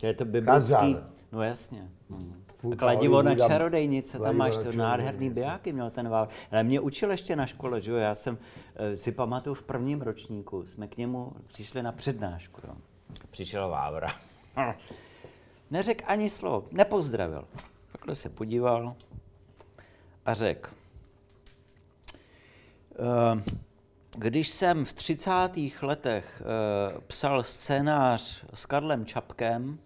To 0.00 0.06
je 0.06 0.14
to 0.14 0.24
biblický, 0.24 0.72
Kazan. 0.72 1.10
no 1.32 1.42
jasně. 1.42 1.90
Hmm. 2.10 2.42
A 2.72 2.76
kladivo 2.76 3.22
na 3.22 3.34
čarodejnice, 3.34 4.18
tam 4.18 4.36
máš 4.36 4.52
to 4.56 4.72
nádherný 4.72 5.30
bijáky, 5.30 5.72
měl 5.72 5.90
ten 5.90 6.08
vál. 6.08 6.28
Ale 6.50 6.62
mě 6.64 6.80
učil 6.80 7.10
ještě 7.10 7.36
na 7.36 7.46
škole, 7.46 7.82
že 7.82 7.90
jo, 7.90 7.96
já 7.96 8.14
jsem 8.14 8.38
eh, 8.74 8.96
si 8.96 9.12
pamatuju 9.12 9.54
v 9.54 9.62
prvním 9.62 10.02
ročníku, 10.02 10.66
jsme 10.66 10.88
k 10.88 10.96
němu 10.96 11.32
přišli 11.46 11.82
na 11.82 11.92
přednášku, 11.92 12.60
jo. 12.68 12.74
Přišel 13.30 13.68
Vávra. 13.68 14.08
Neřekl 15.70 16.04
ani 16.06 16.30
slovo, 16.30 16.64
nepozdravil. 16.72 17.44
Takhle 17.92 18.14
se 18.14 18.28
podíval 18.28 18.94
a 20.26 20.34
řekl, 20.34 20.70
když 24.16 24.48
jsem 24.48 24.84
v 24.84 24.92
30. 24.92 25.30
letech 25.82 26.42
eh, 26.42 27.00
psal 27.06 27.42
scénář 27.42 28.44
s 28.54 28.66
Karlem 28.66 29.06
Čapkem, 29.06 29.78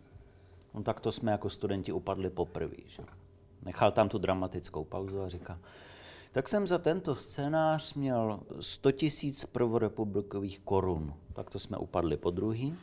no 0.74 0.83
tak 0.83 1.00
to 1.00 1.12
jsme 1.12 1.33
jako 1.33 1.50
studenti 1.50 1.92
upadli 1.92 2.31
poprvé. 2.31 2.76
Že? 2.87 3.02
Nechal 3.62 3.92
tam 3.92 4.09
tu 4.09 4.18
dramatickou 4.18 4.85
pauzu 4.85 5.22
a 5.22 5.29
říká, 5.29 5.59
tak 6.33 6.48
jsem 6.48 6.66
za 6.66 6.79
tento 6.79 7.14
scénář 7.14 7.94
měl 7.94 8.40
100 8.61 8.92
tisíc 8.92 9.44
prvorepublikových 9.44 10.61
korun. 10.61 11.14
Tak 11.33 11.50
to 11.50 11.59
jsme 11.59 11.76
upadli 11.76 12.16
po 12.16 12.31
druhý. 12.31 12.76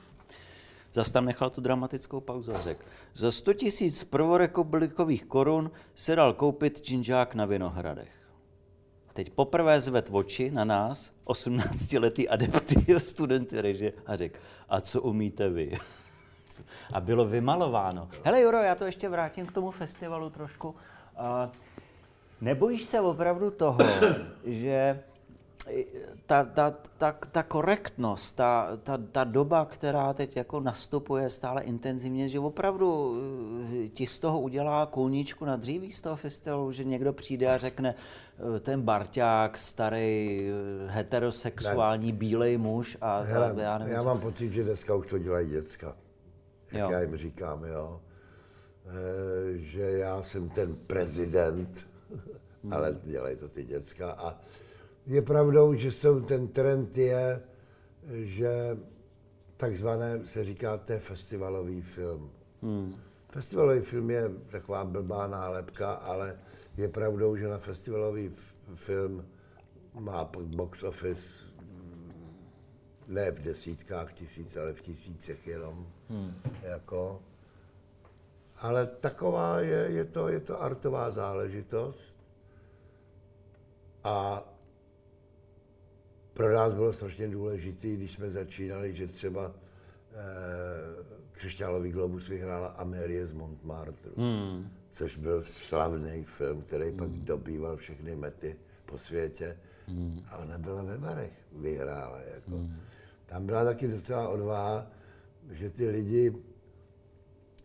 Zas 0.93 1.12
tam 1.12 1.26
nechal 1.26 1.50
tu 1.50 1.62
dramatickou 1.62 2.22
pauzu 2.22 2.56
a 2.56 2.62
řekl, 2.62 2.86
za 3.13 3.32
100 3.32 3.54
tisíc 3.54 4.04
prvorepublikových 4.04 5.26
korun 5.26 5.72
se 5.96 6.15
dal 6.15 6.34
koupit 6.34 6.82
činžák 6.82 7.36
na 7.36 7.46
Vinohradech. 7.46 8.23
Teď 9.13 9.30
poprvé 9.30 9.82
zved 9.82 10.10
oči 10.12 10.52
na 10.52 10.65
nás, 10.65 11.13
18-letý 11.26 12.30
adepty, 12.30 12.76
studenty 12.99 13.62
režie, 13.62 13.93
a 14.06 14.15
řekl, 14.15 14.39
a 14.69 14.82
co 14.82 15.02
umíte 15.02 15.49
vy? 15.49 15.71
a 16.93 16.99
bylo 16.99 17.26
vymalováno. 17.26 18.10
Hele 18.23 18.41
Juro, 18.41 18.58
já 18.58 18.76
to 18.76 18.86
ještě 18.86 19.10
vrátím 19.10 19.45
k 19.45 19.52
tomu 19.52 19.71
festivalu 19.71 20.30
trošku. 20.30 20.76
Nebojíš 22.41 22.84
se 22.84 23.02
opravdu 23.02 23.52
toho, 23.52 23.78
že 24.45 25.04
ta, 26.26 26.43
ta, 26.43 26.71
ta, 26.97 27.12
ta 27.12 27.43
korektnost, 27.43 28.36
ta, 28.36 28.78
ta, 28.84 28.97
ta 29.12 29.23
doba, 29.23 29.65
která 29.65 30.13
teď 30.13 30.38
jako 30.38 30.60
nastupuje 30.60 31.30
stále 31.30 31.63
intenzivně, 31.63 32.30
že 32.30 32.39
opravdu 32.39 33.15
eh, 33.86 33.88
ti 33.89 34.08
z 34.08 34.19
toho 34.19 34.39
udělá 34.39 34.86
kůlničku 34.86 35.45
na 35.45 35.56
dříví 35.56 35.91
z 35.91 36.02
toho 36.02 36.15
festivalu, 36.15 36.71
že 36.71 36.84
někdo 36.84 37.13
přijde 37.13 37.47
a 37.47 37.58
řekne, 37.58 37.95
eh, 38.56 38.60
ten 38.60 38.82
Barťák, 38.82 39.58
starý 39.58 40.49
eh, 40.49 40.91
heterosexuální 40.91 42.12
bílej 42.12 42.58
muž 42.58 42.97
a, 43.02 43.19
Hele, 43.19 43.56
já 43.58 43.78
nevím, 43.78 43.93
já 43.93 43.99
co- 44.02 44.08
mám 44.08 44.19
pocit, 44.19 44.54
že 44.54 44.63
dneska 44.63 44.95
už 44.95 45.08
to 45.08 45.17
dělají 45.17 45.49
děcka. 45.49 45.95
Jak 46.73 46.82
Jo. 46.82 46.91
já 46.91 47.02
jim 47.02 47.17
říkám, 47.17 47.63
jo. 47.63 48.02
E, 48.86 49.58
že 49.58 49.91
já 49.91 50.23
jsem 50.23 50.49
ten 50.49 50.76
prezident, 50.76 51.86
Hmm. 52.63 52.73
ale 52.73 52.95
dělají 53.04 53.36
to 53.36 53.47
ty 53.47 53.63
děcka. 53.63 54.12
A 54.12 54.39
je 55.06 55.22
pravdou, 55.22 55.74
že 55.74 55.92
jsou, 55.92 56.22
ten 56.22 56.48
trend 56.48 56.98
je, 56.98 57.42
že 58.12 58.78
takzvané 59.58 60.26
se 60.26 60.44
říká, 60.44 60.78
to 60.78 60.92
je 60.92 61.00
festivalový 61.00 61.82
film. 61.82 62.32
Hmm. 62.62 62.96
Festivalový 63.30 63.82
film 63.82 64.10
je 64.10 64.32
taková 64.52 64.86
blbá 64.86 65.28
nálepka, 65.28 65.92
ale 65.92 66.39
je 66.78 66.88
pravdou, 66.88 67.36
že 67.36 67.48
na 67.48 67.58
festivalový 67.58 68.32
film 68.76 69.26
má 70.00 70.32
box 70.56 70.84
office 70.84 71.30
mm, 71.62 72.12
ne 73.08 73.32
v 73.32 73.39
desítkách 73.39 74.13
tisíc, 74.13 74.58
ale 74.58 74.74
v 74.74 74.82
tisícech 74.82 75.48
jenom. 75.48 75.88
Hmm. 76.10 76.34
Jako. 76.62 77.22
Ale 78.62 78.88
taková 78.88 79.60
je, 79.60 79.88
je, 79.89 80.06
to, 80.06 80.28
je 80.28 80.39
to 80.39 80.62
artová 80.62 81.12
záležitost. 81.12 82.20
A 84.04 84.44
pro 86.34 86.54
nás 86.54 86.74
bylo 86.74 86.93
strašně 86.93 87.28
důležité, 87.28 87.88
když 87.88 88.12
jsme 88.12 88.32
začínali, 88.32 88.96
že 88.96 89.08
třeba 89.08 89.56
eh, 90.12 91.24
Křišťálový 91.32 91.91
globus 91.91 92.28
vyhrála 92.28 92.67
Amélie 92.67 93.28
z 93.28 93.34
Montmartre, 93.34 94.12
hmm. 94.17 94.69
což 94.91 95.17
byl 95.17 95.43
slavný 95.43 96.24
film, 96.24 96.62
který 96.62 96.89
hmm. 96.89 96.98
pak 96.98 97.10
dobýval 97.10 97.78
všechny 97.78 98.15
mety 98.15 98.56
po 98.86 98.98
světě. 98.98 99.58
Hmm. 99.88 100.24
A 100.30 100.38
ona 100.38 100.58
byla 100.58 100.84
ve 100.84 100.98
Varech, 100.98 101.34
vyhrála. 101.52 102.22
Jako. 102.22 102.52
Hmm. 102.52 102.76
Tam 103.26 103.46
byla 103.46 103.63
taky 103.65 103.88
docela 103.88 104.30
odvaha, 104.30 104.88
že 105.52 105.69
ty 105.69 105.89
lidi 105.89 106.34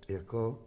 jako 0.09 0.59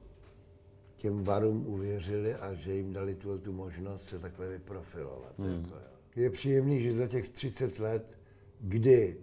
těm 0.95 1.23
varům 1.23 1.67
uvěřili 1.67 2.35
a 2.35 2.53
že 2.53 2.73
jim 2.73 2.93
dali 2.93 3.15
tu, 3.15 3.37
tu 3.37 3.53
možnost 3.53 4.05
se 4.05 4.19
takhle 4.19 4.47
vyprofilovat. 4.49 5.39
Hmm. 5.39 5.61
Jako, 5.61 5.75
jo. 5.75 6.00
Je 6.15 6.29
příjemný, 6.29 6.81
že 6.81 6.93
za 6.93 7.07
těch 7.07 7.29
30 7.29 7.79
let, 7.79 8.17
kdy 8.59 9.17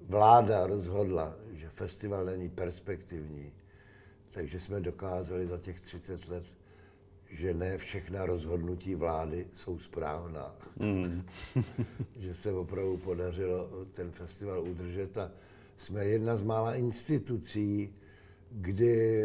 vláda 0.00 0.66
rozhodla, 0.66 1.36
že 1.52 1.68
festival 1.68 2.24
není 2.24 2.48
perspektivní, 2.48 3.52
takže 4.30 4.60
jsme 4.60 4.80
dokázali 4.80 5.46
za 5.46 5.58
těch 5.58 5.80
30 5.80 6.28
let, 6.28 6.44
že 7.30 7.54
ne 7.54 7.78
všechna 7.78 8.26
rozhodnutí 8.26 8.94
vlády 8.94 9.46
jsou 9.54 9.78
správná. 9.78 10.56
Mm. 10.76 11.26
že 12.16 12.34
se 12.34 12.52
opravdu 12.52 12.96
podařilo 12.96 13.86
ten 13.94 14.10
festival 14.10 14.60
udržet 14.60 15.18
a 15.18 15.30
jsme 15.76 16.04
jedna 16.04 16.36
z 16.36 16.42
mála 16.42 16.74
institucí, 16.74 17.94
kdy 18.50 19.24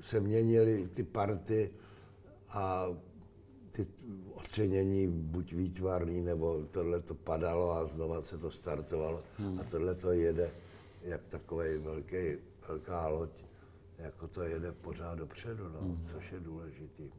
se 0.00 0.20
měnily 0.20 0.88
ty 0.88 1.02
party 1.02 1.70
a 2.48 2.86
ty 3.70 3.86
ocenění 4.36 5.08
buď 5.08 5.52
výtvarný, 5.52 6.22
nebo 6.22 6.62
tohle 6.70 7.00
to 7.00 7.14
padalo 7.14 7.72
a 7.72 7.86
znova 7.86 8.22
se 8.22 8.38
to 8.38 8.50
startovalo. 8.50 9.22
Hmm. 9.38 9.60
A 9.60 9.64
tohle 9.64 9.94
to 9.94 10.12
jede 10.12 10.50
jak 11.06 11.20
takový 11.28 11.78
velký, 11.78 12.16
velká 12.68 13.08
loď, 13.08 13.30
jako 13.98 14.28
to 14.28 14.42
jede 14.42 14.72
pořád 14.72 15.18
dopředu, 15.18 15.68
no, 15.68 15.80
hmm. 15.80 16.04
což 16.04 16.32
je 16.32 16.40
důležitý. 16.40 17.10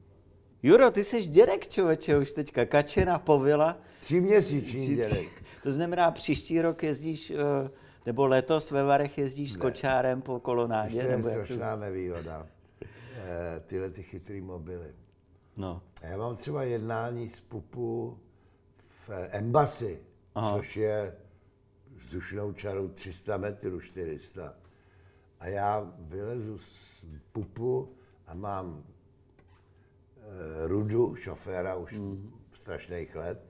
Juro, 0.63 0.91
ty 0.91 1.03
jsi 1.03 1.25
dědek, 1.25 1.67
člověče, 1.67 2.17
už 2.17 2.32
teďka 2.32 2.65
kačena, 2.65 3.19
povila. 3.19 3.77
Tříměsíční 3.99 4.88
dědek. 4.88 5.43
To 5.63 5.71
znamená, 5.71 6.12
příští 6.12 6.62
rok 6.62 6.84
jezdíš, 6.84 7.32
eh, 7.32 7.69
nebo 8.06 8.27
letos 8.27 8.71
ve 8.71 8.84
Varech 8.84 9.17
jezdíš 9.17 9.53
s 9.53 9.58
kočárem 9.58 10.21
po 10.21 10.39
kolonádě? 10.39 11.03
To 11.03 11.08
je 11.08 11.23
strašná 11.23 11.75
nevýhoda. 11.75 12.47
Eh, 12.82 13.62
Tyhle 13.65 13.89
ty 13.89 14.03
chytrý 14.03 14.41
mobily. 14.41 14.88
No. 15.58 15.82
A 16.02 16.06
já 16.06 16.17
mám 16.17 16.36
třeba 16.36 16.63
jednání 16.63 17.30
z 17.30 17.39
pupu 17.39 18.20
v 18.89 19.10
eh, 19.10 19.28
Embassy, 19.28 20.00
Aha. 20.36 20.58
což 20.58 20.78
je 20.78 21.17
vzdušnou 21.96 22.54
čarou 22.54 22.88
300 22.88 23.38
metrů, 23.38 23.80
400. 23.80 24.54
A 25.39 25.48
já 25.48 25.93
vylezu 26.00 26.58
z 26.58 27.04
pupu 27.32 27.96
a 28.28 28.34
mám 28.34 28.84
eh, 30.17 30.67
Rudu, 30.67 31.15
šoféra 31.15 31.76
už 31.76 31.91
mm. 31.91 32.34
strašných 32.54 33.15
let, 33.15 33.48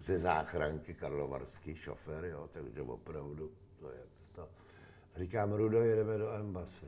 ze 0.00 0.18
záchranky 0.18 0.94
karlovarský 0.94 1.74
šofér, 1.74 2.24
jo, 2.24 2.48
takže 2.52 2.82
opravdu 2.82 3.50
to 3.80 3.90
je 3.90 4.02
to. 4.32 4.42
A 5.14 5.18
říkám, 5.18 5.52
Rudo, 5.52 5.82
jedeme 5.82 6.18
do 6.18 6.32
Embassy. 6.32 6.86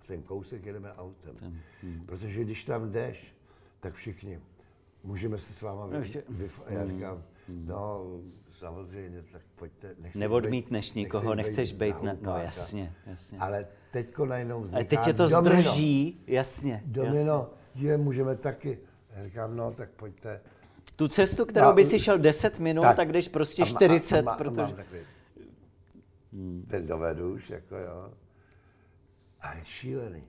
A 0.00 0.04
ten 0.06 0.22
kousek 0.22 0.66
jedeme 0.66 0.94
autem. 0.94 1.34
Mm. 1.82 2.06
Protože 2.06 2.44
když 2.44 2.64
tam 2.64 2.92
jdeš, 2.92 3.37
tak 3.80 3.94
všichni, 3.94 4.40
můžeme 5.02 5.38
se 5.38 5.52
s 5.52 5.62
váma 5.62 5.86
vy, 5.86 5.96
ještě- 5.96 6.22
vy, 6.28 6.50
a 6.66 6.72
já 6.72 6.86
říkám, 6.86 7.22
no 7.48 8.06
samozřejmě, 8.58 9.22
tak 9.32 9.42
pojďte. 9.56 9.94
Neodmítneš 10.14 10.92
nikoho, 10.92 11.34
nechceš 11.34 11.74
za 11.78 12.02
na- 12.02 12.16
no, 12.20 12.38
jasně, 12.38 12.94
jasně. 13.06 13.38
Ale 13.38 13.66
teďko 13.90 14.26
najednou 14.26 14.60
vzniká 14.60 14.76
Ale 14.76 14.84
teď 14.84 15.00
tě 15.04 15.12
to 15.12 15.28
domino. 15.28 15.42
zdrží, 15.62 16.22
jasně. 16.26 16.82
Domino, 16.86 17.50
je, 17.74 17.96
můžeme 17.96 18.36
taky. 18.36 18.78
Já 19.16 19.24
říkám, 19.24 19.56
no, 19.56 19.70
tak 19.72 19.90
pojďte. 19.90 20.28
jasně. 20.28 20.50
Tu 20.96 21.08
cestu, 21.08 21.44
kterou 21.46 21.66
No, 21.66 21.72
by 21.72 21.84
si 21.84 21.98
šel 21.98 22.18
10 22.18 22.58
minut, 22.60 22.82
tak, 22.82 22.96
tak 22.96 23.12
jdeš 23.12 23.28
prostě 23.28 23.62
a 23.62 23.64
má- 23.64 23.70
40, 23.70 24.18
a 24.18 24.22
má- 24.22 24.32
a 24.32 24.36
protože... 24.36 24.60
Mám 24.62 24.72
takový, 24.72 25.00
ten 26.68 26.86
dovedu 26.86 27.32
už, 27.34 27.50
jako 27.50 27.76
jo. 27.76 28.12
A 29.40 29.54
je 29.54 29.64
šílený. 29.64 30.22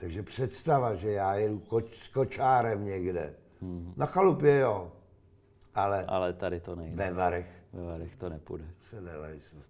Takže 0.00 0.22
představa, 0.22 0.94
že 0.94 1.10
já 1.12 1.34
jedu 1.34 1.58
koč, 1.58 1.96
s 1.96 2.08
kočárem 2.08 2.84
někde. 2.84 3.34
Na 3.96 4.06
chalupě, 4.06 4.58
jo. 4.58 4.92
Ale 5.74 6.04
Ale 6.08 6.32
tady 6.32 6.60
to 6.60 6.76
nejde. 6.76 6.96
ve 6.96 7.12
Varech 7.12 7.46
Ve 7.72 7.84
Varech 7.84 8.16
to 8.16 8.28
nepůjde. 8.28 8.64
se. 8.90 9.00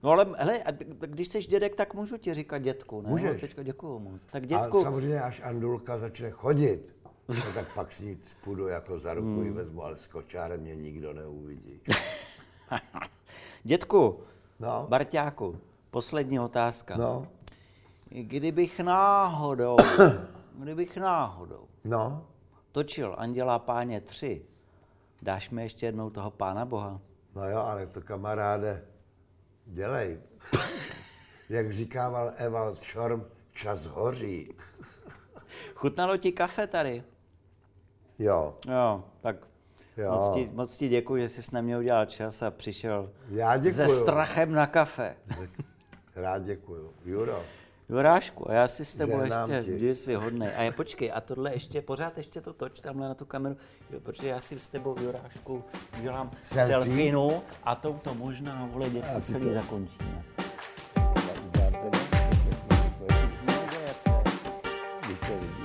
No 0.03 0.11
ale 0.11 0.27
hele, 0.37 0.62
a 0.62 0.71
když 1.07 1.29
jsi 1.29 1.40
dědek, 1.40 1.75
tak 1.77 1.95
můžu 1.95 2.16
ti 2.16 2.35
říkat 2.35 2.59
dětku, 2.59 3.01
ne? 3.01 3.09
Můžeš. 3.11 3.40
Teďka 3.40 3.62
děkuju 3.62 3.99
moc. 3.99 4.23
Tak 4.31 4.43
A 4.43 4.47
dětku, 4.47 4.83
samozřejmě, 4.83 5.21
až 5.21 5.40
Andulka 5.45 5.99
začne 5.99 6.31
chodit, 6.31 6.95
no, 7.29 7.35
tak 7.55 7.75
pak 7.75 7.93
s 7.93 8.01
ní 8.01 8.19
půjdu 8.45 8.69
jako 8.69 8.99
za 8.99 9.14
ruku 9.14 9.27
Hmm. 9.40 9.53
vezmu, 9.55 9.83
ale 9.85 9.97
s 9.99 10.07
kočárem 10.07 10.61
mě 10.61 10.77
nikdo 10.77 11.12
neuvidí. 11.12 11.81
dětku, 13.64 14.21
No, 14.61 14.87
Barťáku, 14.88 15.59
poslední 15.90 16.40
otázka. 16.40 16.97
no, 16.97 17.27
Kdybych 18.11 18.81
náhodou, 18.81 19.77
kdybych 20.59 20.96
náhodou 20.96 21.68
no. 21.85 22.27
točil 22.73 23.14
Anděla 23.18 23.59
páně 23.59 24.01
3, 24.01 24.46
dáš 25.23 25.51
mi 25.51 25.62
ještě 25.62 25.87
jednou 25.87 26.11
toho 26.11 26.31
pána 26.31 26.64
boha? 26.64 27.01
No 27.35 27.49
jo, 27.51 27.59
ale 27.59 27.87
to 27.87 28.01
kamaráde, 28.01 28.85
dělej. 29.66 30.20
Jak 31.49 31.73
říkával 31.73 32.33
Evald 32.37 32.83
Šorm, 32.83 33.25
čas 33.55 33.85
hoří. 33.87 34.55
Chutnalo 35.75 36.16
ti 36.16 36.33
kafe 36.33 36.66
tady? 36.66 37.05
Jo, 38.18 38.59
Jo, 38.66 39.05
tak 39.20 39.37
Jo. 39.96 40.12
moc 40.12 40.31
ti, 40.35 40.51
moc 40.55 40.77
ti 40.77 40.88
děkuji, 40.88 41.23
že 41.23 41.29
jsi 41.29 41.55
na 41.55 41.61
mě 41.61 41.79
udělal 41.79 42.07
čas 42.07 42.42
a 42.42 42.51
přišel 42.51 43.11
Já 43.29 43.57
děkuju. 43.57 43.73
se 43.75 43.88
strachem 43.88 44.53
na 44.53 44.66
kafe. 44.66 45.16
rád 46.16 46.42
děkuju. 46.44 46.94
Juro, 47.05 47.42
Jurášku, 47.90 48.50
a 48.50 48.55
já 48.55 48.68
si 48.68 48.85
s 48.85 48.94
tebou 48.94 49.20
ještě, 49.20 49.62
ti. 49.64 49.72
jdi 49.72 49.94
si 49.94 50.14
hodnej. 50.14 50.50
A 50.57 50.62
je, 50.62 50.72
počkej, 50.72 51.12
a 51.14 51.20
tohle 51.20 51.53
ještě, 51.55 51.83
pořád 51.83 52.18
ještě 52.18 52.40
to 52.40 52.53
toč 52.53 52.81
tamhle 52.81 53.09
na 53.09 53.14
tu 53.14 53.24
kameru, 53.26 53.57
jo, 53.90 54.00
protože 54.00 54.29
já 54.29 54.40
si 54.40 54.59
s 54.61 54.68
tebou, 54.68 54.96
Jurášku, 55.03 55.64
udělám 55.98 56.31
Selfie? 56.44 56.66
selfienu 56.66 57.42
a 57.64 57.74
touto 57.74 58.14
možná, 58.14 58.68
vole, 58.72 58.90
dětku, 58.90 59.20
ty 59.20 59.33
celý 59.33 59.44
to- 59.44 59.53
zakončíme. 59.53 60.22
když 65.07 65.18
se. 65.26 65.60